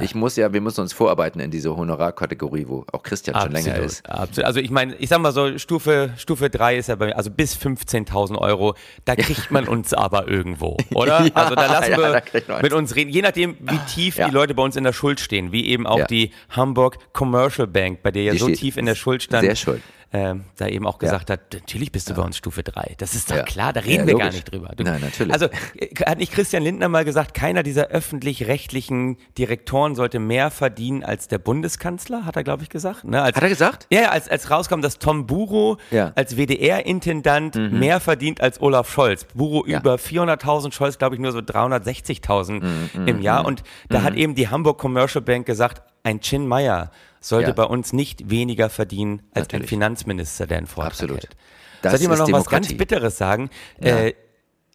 Ich 0.02 0.16
muss 0.16 0.36
ja, 0.36 0.52
wir 0.52 0.60
müssen 0.60 0.82
uns 0.82 0.92
vorarbeiten 0.92 1.40
in 1.40 1.50
diese 1.50 1.76
Honorarkategorie, 1.76 2.66
wo 2.68 2.86
auch 2.92 3.04
Christian 3.04 3.40
schon 3.40 3.54
länger 3.54 3.78
ist. 3.78 4.08
Absolut. 4.10 4.46
Also 4.46 4.60
ich 4.60 4.70
meine, 4.70 4.96
ich 4.96 5.08
sag 5.08 5.20
mal 5.20 5.32
so, 5.32 5.58
Stufe, 5.58 6.12
Stufe 6.18 6.50
3 6.50 6.76
ist 6.78 6.90
ja 6.90 6.96
bei 6.96 7.06
mir, 7.08 7.16
also 7.16 7.32
bis 7.32 7.56
15.000 7.56 8.38
Euro, 8.38 8.76
da 9.06 9.16
kriegt 9.16 9.50
man 9.50 9.66
uns 9.66 9.94
aber 9.94 10.28
irgendwo, 10.28 10.76
oder? 10.94 11.24
Ja, 11.26 11.32
also 11.36 11.56
da 11.56 11.68
lassen 11.68 11.92
ja, 11.92 11.98
wir 11.98 12.22
da 12.48 12.62
mit 12.62 12.74
uns 12.74 12.96
reden, 12.96 13.12
je 13.12 13.22
nachdem, 13.22 13.56
wie 13.62 13.78
tief 13.94 14.18
Ja. 14.18 14.28
die 14.28 14.34
Leute 14.34 14.54
bei 14.54 14.64
uns 14.64 14.76
in 14.76 14.84
der 14.84 14.92
Schuld 14.94 15.22
stehen, 15.22 15.54
wie 15.54 15.66
eben 15.68 15.88
auch 15.88 16.00
Ja. 16.00 16.06
die 16.08 16.32
Hamburg 16.50 16.98
Commercial 17.14 17.68
Bank, 17.68 18.04
bei 18.04 18.12
der 18.12 18.24
ja 18.24 18.32
Die 18.34 18.40
so 18.40 18.50
tief 18.50 18.76
in 18.76 18.86
der 18.88 18.96
Schuld 18.96 19.24
stand. 19.24 19.44
sehr 19.46 19.56
schuld. 19.56 19.82
Ähm, 20.14 20.46
da 20.56 20.68
eben 20.68 20.88
auch 20.88 21.00
gesagt 21.00 21.30
hat, 21.30 21.54
natürlich 21.54 21.92
bist 21.92 22.10
du 22.10 22.14
bei 22.14 22.22
uns 22.22 22.38
Stufe 22.38 22.64
3. 22.64 22.96
Das 22.98 23.14
ist 23.14 23.30
doch 23.30 23.36
Ja. 23.36 23.44
klar, 23.44 23.74
da 23.74 23.82
Ja, 23.82 23.88
reden 23.88 24.08
wir 24.08 24.16
gar 24.18 24.32
nicht 24.32 24.50
drüber. 24.50 24.70
Du, 24.76 24.84
Nein, 24.86 25.02
natürlich. 25.02 25.34
Also 25.34 25.48
äh, 25.76 25.88
hat 26.06 26.18
nicht 26.20 26.32
Christian 26.32 26.64
Lindner 26.64 26.88
mal 26.88 27.04
gesagt, 27.04 27.34
keiner 27.34 27.62
dieser 27.62 27.88
öffentlich-rechtlichen 27.88 29.18
Direktoren 29.38 29.96
sollte 29.96 30.20
mehr 30.20 30.50
verdienen 30.50 31.04
als 31.04 31.28
der 31.28 31.40
Bundeskanzler, 31.40 32.26
hat 32.26 32.38
er, 32.38 32.44
glaube 32.46 32.64
ich, 32.64 32.70
gesagt. 32.70 33.04
Ne? 33.04 33.22
Als, 33.22 33.36
Hat 33.36 33.44
er 33.44 33.50
gesagt? 33.50 33.88
ja, 33.92 34.02
ja, 34.04 34.10
als, 34.12 34.30
als 34.30 34.50
rauskam, 34.50 34.80
dass 34.82 34.98
Tom 35.00 35.28
Buro 35.28 35.78
Ja. 35.92 36.08
Mhm. 36.08 36.12
als 36.16 36.38
WDR-Intendant 36.38 37.56
mehr 37.74 38.00
verdient 38.00 38.40
als 38.42 38.62
Olaf 38.62 38.90
Scholz. 38.92 39.26
Buro 39.34 39.66
Ja. 39.68 39.80
über 39.80 39.96
400.000, 39.98 40.72
Scholz 40.74 40.98
glaube 40.98 41.16
ich 41.16 41.22
nur 41.22 41.32
so 41.34 41.40
360.000 41.42 42.64
Mhm, 42.94 43.08
im 43.08 43.22
Jahr. 43.22 43.46
Und 43.46 43.64
da 43.90 44.04
hat 44.04 44.16
eben 44.16 44.36
die 44.36 44.48
Hamburg 44.50 44.78
Commercial 44.78 45.22
Bank 45.22 45.46
gesagt, 45.46 45.82
ein 46.08 46.22
Chin 46.22 46.48
Meyer 46.48 46.92
sollte 47.20 47.50
Ja. 47.50 47.54
bei 47.54 47.64
uns 47.66 47.92
nicht 47.94 48.30
weniger 48.30 48.70
verdienen 48.70 49.22
als 49.34 49.46
Natürlich. 49.48 49.66
ein 49.66 49.70
Finanzminister, 49.70 50.48
der 50.48 50.58
einen 50.60 50.68
Vortrag 50.68 50.94
Absolut. 50.94 51.18
hält. 51.24 51.36
Das 51.82 51.92
Soll 51.94 52.02
ich 52.02 52.08
mal 52.08 52.16
noch 52.18 52.22
was 52.32 52.46
ganz 52.46 52.68
Demokratie. 52.68 52.76
Bitteres 52.76 53.18
sagen? 53.18 53.50
Ja. 53.82 53.98
Äh, 54.06 54.14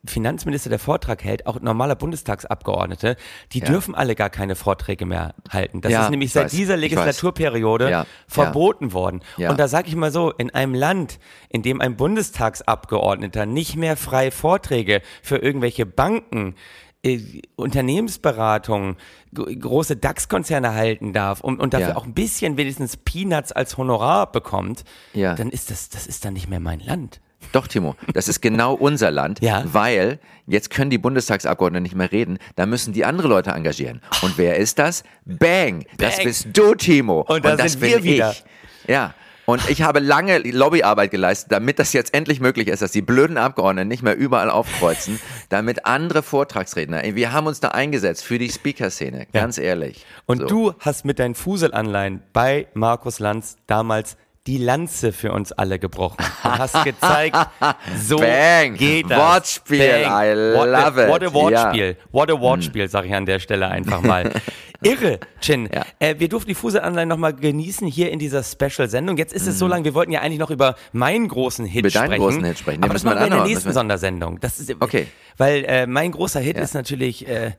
Finanzminister, 0.04 0.68
der 0.68 0.80
Vortrag 0.80 1.22
hält, 1.22 1.46
auch 1.46 1.60
normaler 1.60 1.94
Bundestagsabgeordnete, 1.94 3.16
die 3.52 3.60
Ja. 3.60 3.66
dürfen 3.66 3.94
alle 3.94 4.16
gar 4.16 4.30
keine 4.30 4.56
Vorträge 4.56 5.06
mehr 5.06 5.34
halten. 5.48 5.80
Das 5.80 5.92
Ja, 5.92 6.02
ist 6.04 6.10
nämlich 6.10 6.26
ich 6.30 6.32
seit 6.32 6.46
weiß, 6.46 6.50
dieser. 6.50 6.76
Legislaturperiode 6.76 7.88
Ja, 7.88 8.06
verboten 8.26 8.92
worden. 8.92 9.22
Und 9.38 9.60
da 9.60 9.68
sage 9.68 9.86
ich 9.88 9.94
mal 9.94 10.10
so, 10.10 10.32
in 10.32 10.50
einem 10.50 10.74
Land, 10.74 11.20
in 11.50 11.62
dem 11.62 11.80
ein 11.80 11.96
Bundestagsabgeordneter 11.96 13.46
nicht 13.46 13.76
mehr 13.76 13.96
frei 13.96 14.30
Vorträge 14.32 15.02
für 15.22 15.36
irgendwelche 15.36 15.86
Banken 15.86 16.56
äh, 17.04 17.18
Unternehmensberatungen, 17.56 18.96
g- 19.32 19.54
große 19.56 19.96
DAX-Konzerne 19.96 20.74
halten 20.74 21.12
darf 21.12 21.40
und, 21.40 21.60
und 21.60 21.74
dafür 21.74 21.88
Ja. 21.90 21.96
auch 21.96 22.04
ein 22.06 22.14
bisschen 22.14 22.56
wenigstens 22.56 22.96
Peanuts 22.96 23.52
als 23.52 23.76
Honorar 23.76 24.30
bekommt, 24.30 24.84
Ja. 25.14 25.34
dann 25.34 25.50
ist 25.50 25.70
das, 25.70 25.88
das 25.88 26.06
ist 26.06 26.24
dann 26.24 26.34
nicht 26.34 26.48
mehr 26.48 26.60
mein 26.60 26.80
Land. 26.80 27.20
Doch, 27.50 27.66
Timo, 27.66 27.96
das 28.14 28.28
ist 28.28 28.40
genau 28.40 28.74
unser 28.80 29.10
Land, 29.10 29.40
Ja. 29.42 29.64
weil 29.66 30.20
jetzt 30.46 30.70
können 30.70 30.90
die 30.90 30.98
Bundestagsabgeordneten 30.98 31.82
nicht 31.82 31.96
mehr 31.96 32.12
reden, 32.12 32.38
da 32.54 32.66
müssen 32.66 32.92
die 32.92 33.04
andere 33.04 33.26
Leute 33.28 33.50
engagieren. 33.50 34.00
Und 34.22 34.38
wer 34.38 34.56
ist 34.56 34.78
das? 34.78 35.02
Bang! 35.24 35.84
Das 35.98 36.16
Bang. 36.16 36.24
bist 36.26 36.46
du, 36.52 36.74
Timo. 36.76 37.22
Und 37.22 37.44
da 37.44 37.56
das 37.56 37.72
sind 37.72 37.82
wir 37.82 37.96
bin 37.96 38.04
wieder. 38.04 38.30
ich. 38.30 38.44
Ja. 38.88 39.14
Und 39.44 39.68
ich 39.68 39.82
habe 39.82 39.98
lange 39.98 40.38
Lobbyarbeit 40.38 41.10
geleistet, 41.10 41.50
damit 41.52 41.78
das 41.78 41.92
jetzt 41.92 42.14
endlich 42.14 42.40
möglich 42.40 42.68
ist, 42.68 42.80
dass 42.82 42.92
die 42.92 43.02
blöden 43.02 43.36
Abgeordneten 43.36 43.88
nicht 43.88 44.02
mehr 44.02 44.16
überall 44.16 44.50
aufkreuzen, 44.50 45.20
damit 45.48 45.84
andere 45.84 46.22
Vortragsredner, 46.22 47.02
wir 47.14 47.32
haben 47.32 47.46
uns 47.46 47.58
da 47.60 47.68
eingesetzt 47.68 48.24
für 48.24 48.38
die 48.38 48.48
Speaker-Szene, 48.50 49.26
ganz 49.32 49.58
ehrlich. 49.58 50.06
Und 50.26 50.38
So. 50.42 50.46
du 50.46 50.72
hast 50.78 51.04
mit 51.04 51.18
deinen 51.18 51.34
Fuselanleihen 51.34 52.22
bei 52.32 52.68
Markus 52.74 53.18
Lanz 53.18 53.56
damals 53.66 54.16
die 54.46 54.58
Lanze 54.58 55.12
für 55.12 55.30
uns 55.32 55.52
alle 55.52 55.78
gebrochen. 55.78 56.16
Du 56.42 56.48
hast 56.50 56.82
gezeigt, 56.84 57.36
so 58.02 58.16
Bang. 58.18 58.74
geht 58.74 59.08
das. 59.08 59.18
Wortspiel, 59.18 59.80
I 59.80 60.56
what 60.56 60.66
love 60.68 61.00
a, 61.00 61.04
it. 61.04 61.10
What 61.10 61.22
a 61.22 61.32
Wortspiel. 61.32 61.96
Ja. 61.98 62.04
What 62.10 62.30
a 62.30 62.40
Wortspiel, 62.40 62.88
sage 62.88 63.06
ich 63.08 63.14
an 63.14 63.24
der 63.26 63.38
Stelle 63.38 63.68
einfach 63.68 64.02
mal. 64.02 64.32
Irre, 64.82 65.20
Chin. 65.40 65.68
Ja. 65.72 65.84
Äh, 65.98 66.16
wir 66.18 66.28
durften 66.28 66.48
die 66.48 66.54
Fuselanleihen 66.54 67.08
nochmal 67.08 67.32
genießen 67.34 67.86
hier 67.86 68.10
in 68.10 68.18
dieser 68.18 68.42
Special-Sendung. 68.42 69.16
Jetzt 69.16 69.32
ist 69.32 69.46
es 69.46 69.58
so 69.58 69.66
lang, 69.66 69.84
wir 69.84 69.94
wollten 69.94 70.12
ja 70.12 70.20
eigentlich 70.20 70.38
noch 70.38 70.50
über 70.50 70.76
meinen 70.92 71.28
großen 71.28 71.64
Hit 71.64 71.84
Mhm. 71.84 71.88
Über 71.88 71.90
deinen 71.90 72.06
sprechen. 72.06 72.22
großen 72.22 72.44
Hit 72.44 72.58
sprechen. 72.58 72.80
Den 72.80 72.84
Aber 72.84 72.92
das 72.94 73.04
machen 73.04 73.18
wir 73.20 73.26
in 73.26 73.32
der 73.32 73.44
nächsten 73.44 73.72
Sondersendung. 73.72 74.40
Das 74.40 74.58
ist, 74.58 74.74
Okay. 74.80 75.06
Weil 75.36 75.64
äh, 75.66 75.86
mein 75.86 76.10
großer 76.12 76.40
Hit 76.40 76.56
Ja. 76.56 76.62
ist 76.62 76.74
natürlich 76.74 77.26
äh, 77.28 77.52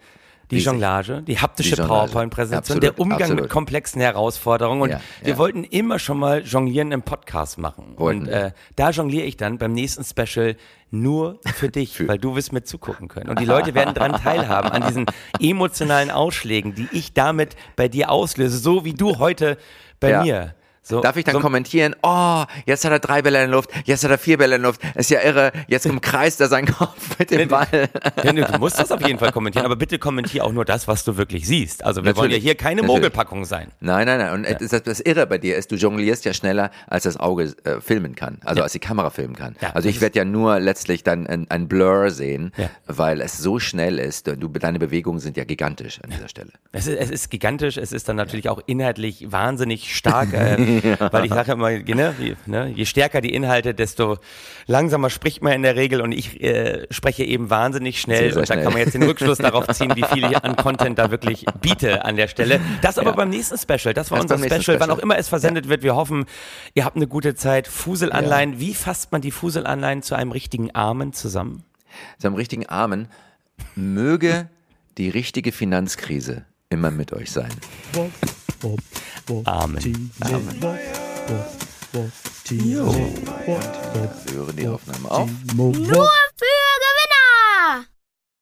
die 0.52 0.56
Riesig. 0.56 0.66
Jonglage, 0.72 1.22
die 1.24 1.40
haptische. 1.40 1.76
PowerPoint-Präsentation, 1.76 2.80
der 2.80 3.00
Umgang 3.00 3.22
absolut. 3.22 3.42
mit 3.44 3.50
komplexen 3.52 4.02
Herausforderungen. 4.02 4.82
Und 4.82 4.90
Ja, 4.90 5.02
wir 5.22 5.32
ja. 5.34 5.38
wollten 5.38 5.64
immer 5.64 6.00
schon 6.00 6.20
mal 6.20 6.42
Jonglieren 6.44 6.92
im 6.92 7.02
Podcast 7.02 7.58
machen. 7.58 7.94
Wollten 7.98 8.22
und 8.24 8.28
äh, 8.28 8.52
da 8.76 8.90
jongliere 8.92 9.26
ich 9.26 9.38
dann 9.38 9.58
beim 9.58 9.74
nächsten 9.74 10.04
Special 10.04 10.56
nur 10.92 11.40
für 11.56 11.70
dich, 11.70 12.08
weil 12.08 12.18
du 12.20 12.36
wirst 12.36 12.54
mit 12.54 12.68
zugucken 12.68 13.08
können. 13.08 13.30
Und 13.30 13.40
die 13.40 13.46
Leute 13.46 13.74
werden 13.74 13.94
daran 13.96 14.14
teilhaben, 14.22 14.70
an 14.72 14.84
diesen 14.88 15.06
emotionalen 15.40 16.12
Ausschlägen, 16.12 16.76
die 16.76 16.88
ich 16.92 17.14
damit 17.14 17.56
bei 17.76 17.88
dir 17.88 18.12
auslöse, 18.12 18.58
so 18.58 18.86
wie 18.86 18.94
du 18.94 19.18
heute 19.20 19.58
bei 20.00 20.10
Ja. 20.12 20.24
mir. 20.24 20.56
So, 20.86 21.00
Darf 21.00 21.16
ich 21.16 21.24
dann 21.24 21.36
so, 21.36 21.40
kommentieren, 21.40 21.96
oh, 22.04 22.44
jetzt 22.66 22.84
hat 22.84 22.92
er 22.92 23.00
drei 23.00 23.22
Bälle 23.22 23.42
in 23.42 23.50
der 23.50 23.56
Luft, 23.56 23.70
jetzt 23.86 24.04
hat 24.04 24.12
er 24.12 24.18
vier 24.18 24.38
Bälle 24.38 24.58
in 24.58 24.62
der 24.62 24.70
Luft, 24.70 24.82
ist 24.96 25.10
ja 25.10 25.22
irre, 25.22 25.54
jetzt 25.68 25.86
umkreist 25.86 26.42
er 26.42 26.50
seinen 26.50 26.68
Kopf 26.68 27.18
mit 27.18 27.32
dem 27.32 27.48
Ball. 27.48 27.90
Ja, 28.22 28.34
du 28.34 28.60
musst 28.60 28.78
das 28.78 28.92
auf 28.92 29.00
jeden 29.08 29.18
Fall 29.18 29.32
kommentieren, 29.32 29.66
aber 29.66 29.78
bitte 29.78 29.98
kommentier 29.98 30.44
auch 30.44 30.52
nur 30.52 30.66
das, 30.66 30.86
was 30.90 31.06
du 31.06 31.16
wirklich 31.16 31.48
siehst. 31.48 31.86
Also 31.86 32.04
wir 32.04 32.16
wollen 32.18 32.32
ja 32.32 32.36
Natürlich, 32.38 32.44
hier 32.44 32.56
keine 32.56 32.82
natürlich. 32.82 32.96
Mogelpackung 32.98 33.46
sein. 33.46 33.70
Nein, 33.80 34.08
nein, 34.08 34.18
nein. 34.20 34.34
Und 34.34 34.62
das, 34.74 34.84
das 34.84 35.00
Irre 35.00 35.26
bei 35.26 35.38
dir 35.38 35.56
ist, 35.56 35.72
du 35.72 35.76
jonglierst 35.76 36.26
ja 36.26 36.34
schneller, 36.34 36.70
als 36.88 37.04
das 37.04 37.16
Auge 37.18 37.54
äh, 37.64 37.80
filmen 37.80 38.16
kann, 38.16 38.40
also 38.44 38.62
als 38.62 38.74
die 38.74 38.80
Kamera 38.80 39.10
filmen 39.10 39.38
kann. 39.38 39.56
Ja, 39.62 39.70
also 39.72 39.88
ich 39.88 40.02
werde 40.02 40.20
ja 40.20 40.26
nur 40.26 40.60
letztlich 40.60 41.04
dann 41.04 41.28
ein, 41.28 41.50
ein 41.50 41.70
Blur 41.70 42.10
sehen, 42.12 42.52
Ja. 42.58 42.70
weil 42.88 43.22
es 43.22 43.38
so 43.38 43.60
schnell 43.60 44.00
ist. 44.00 44.28
Du, 44.28 44.50
deine 44.50 44.80
Bewegungen 44.80 45.20
sind 45.20 45.38
ja 45.38 45.46
gigantisch 45.46 46.02
an 46.04 46.10
dieser 46.10 46.28
Stelle. 46.28 46.52
Es 46.74 46.88
ist, 46.88 46.98
es 46.98 47.10
ist 47.10 47.30
gigantisch, 47.30 47.78
es 47.78 47.94
ist 47.94 48.10
dann 48.10 48.18
natürlich 48.18 48.50
auch 48.50 48.62
inhaltlich 48.66 49.32
wahnsinnig 49.32 49.96
stark, 49.96 50.34
äh, 50.34 50.73
weil 51.12 51.26
ich 51.26 51.32
sage 51.34 51.52
immer, 51.52 51.70
ne, 51.72 52.16
je, 52.20 52.36
ne, 52.46 52.68
je 52.76 52.86
stärker 52.86 53.22
die 53.22 53.34
Inhalte, 53.34 53.74
desto 53.74 54.18
langsamer 54.68 55.10
spricht 55.10 55.42
man 55.42 55.54
in 55.54 55.64
der 55.64 55.76
Regel 55.76 56.02
und 56.02 56.12
ich 56.12 56.42
äh, 56.42 56.88
spreche 56.90 57.24
eben 57.24 57.50
wahnsinnig 57.50 58.00
schnell 58.02 58.32
Sehr, 58.32 58.34
sehr 58.34 58.42
und 58.42 58.50
da 58.50 58.54
schnell. 58.54 58.64
kann 58.64 58.74
man 58.74 58.82
jetzt 58.82 58.94
den 58.94 59.04
Rückschluss 59.04 59.38
darauf 59.40 59.68
ziehen, 59.70 59.92
wie 59.96 60.04
viel 60.04 60.24
ich 60.26 60.38
an 60.44 60.56
Content 60.56 60.98
da 61.00 61.12
wirklich 61.12 61.46
biete 61.62 62.06
an 62.06 62.16
der 62.16 62.28
Stelle. 62.28 62.60
Das 62.82 62.98
aber 62.98 63.12
Ja. 63.12 63.16
beim 63.16 63.30
nächsten 63.30 63.58
Special, 63.58 63.94
das 63.94 64.10
war 64.12 64.18
Das 64.18 64.24
unser 64.24 64.38
nächsten 64.38 64.62
Special, 64.62 64.80
wann 64.80 64.86
Special. 64.88 64.98
auch 65.00 65.04
immer 65.04 65.18
es 65.18 65.28
versendet 65.28 65.70
wird. 65.70 65.84
Wir 65.84 65.96
hoffen, 65.96 66.26
ihr 66.74 66.86
habt 66.86 66.96
eine 66.96 67.08
gute 67.08 67.36
Zeit. 67.36 67.68
Fuselanleihen, 67.68 68.60
wie 68.60 68.74
fasst 68.74 69.12
man 69.12 69.22
die 69.22 69.32
Fuselanleihen 69.32 70.02
zu 70.02 70.16
einem 70.16 70.32
richtigen 70.32 70.74
Armen 70.74 71.14
zusammen? 71.14 71.64
Seinem 72.18 72.36
richtigen 72.36 72.66
Armen 72.68 73.08
möge 73.76 74.50
die 74.98 75.10
richtige 75.10 75.52
Finanzkrise 75.52 76.46
immer 76.70 76.90
mit 76.92 77.14
euch 77.14 77.32
sein. 77.32 77.52
Amen. 79.46 80.12
Wir 84.26 84.34
hören 84.34 84.56
die 84.56 84.68
Aufnahme 84.68 85.12
auf. 85.12 85.30
Nur 85.56 85.74
für 85.74 85.94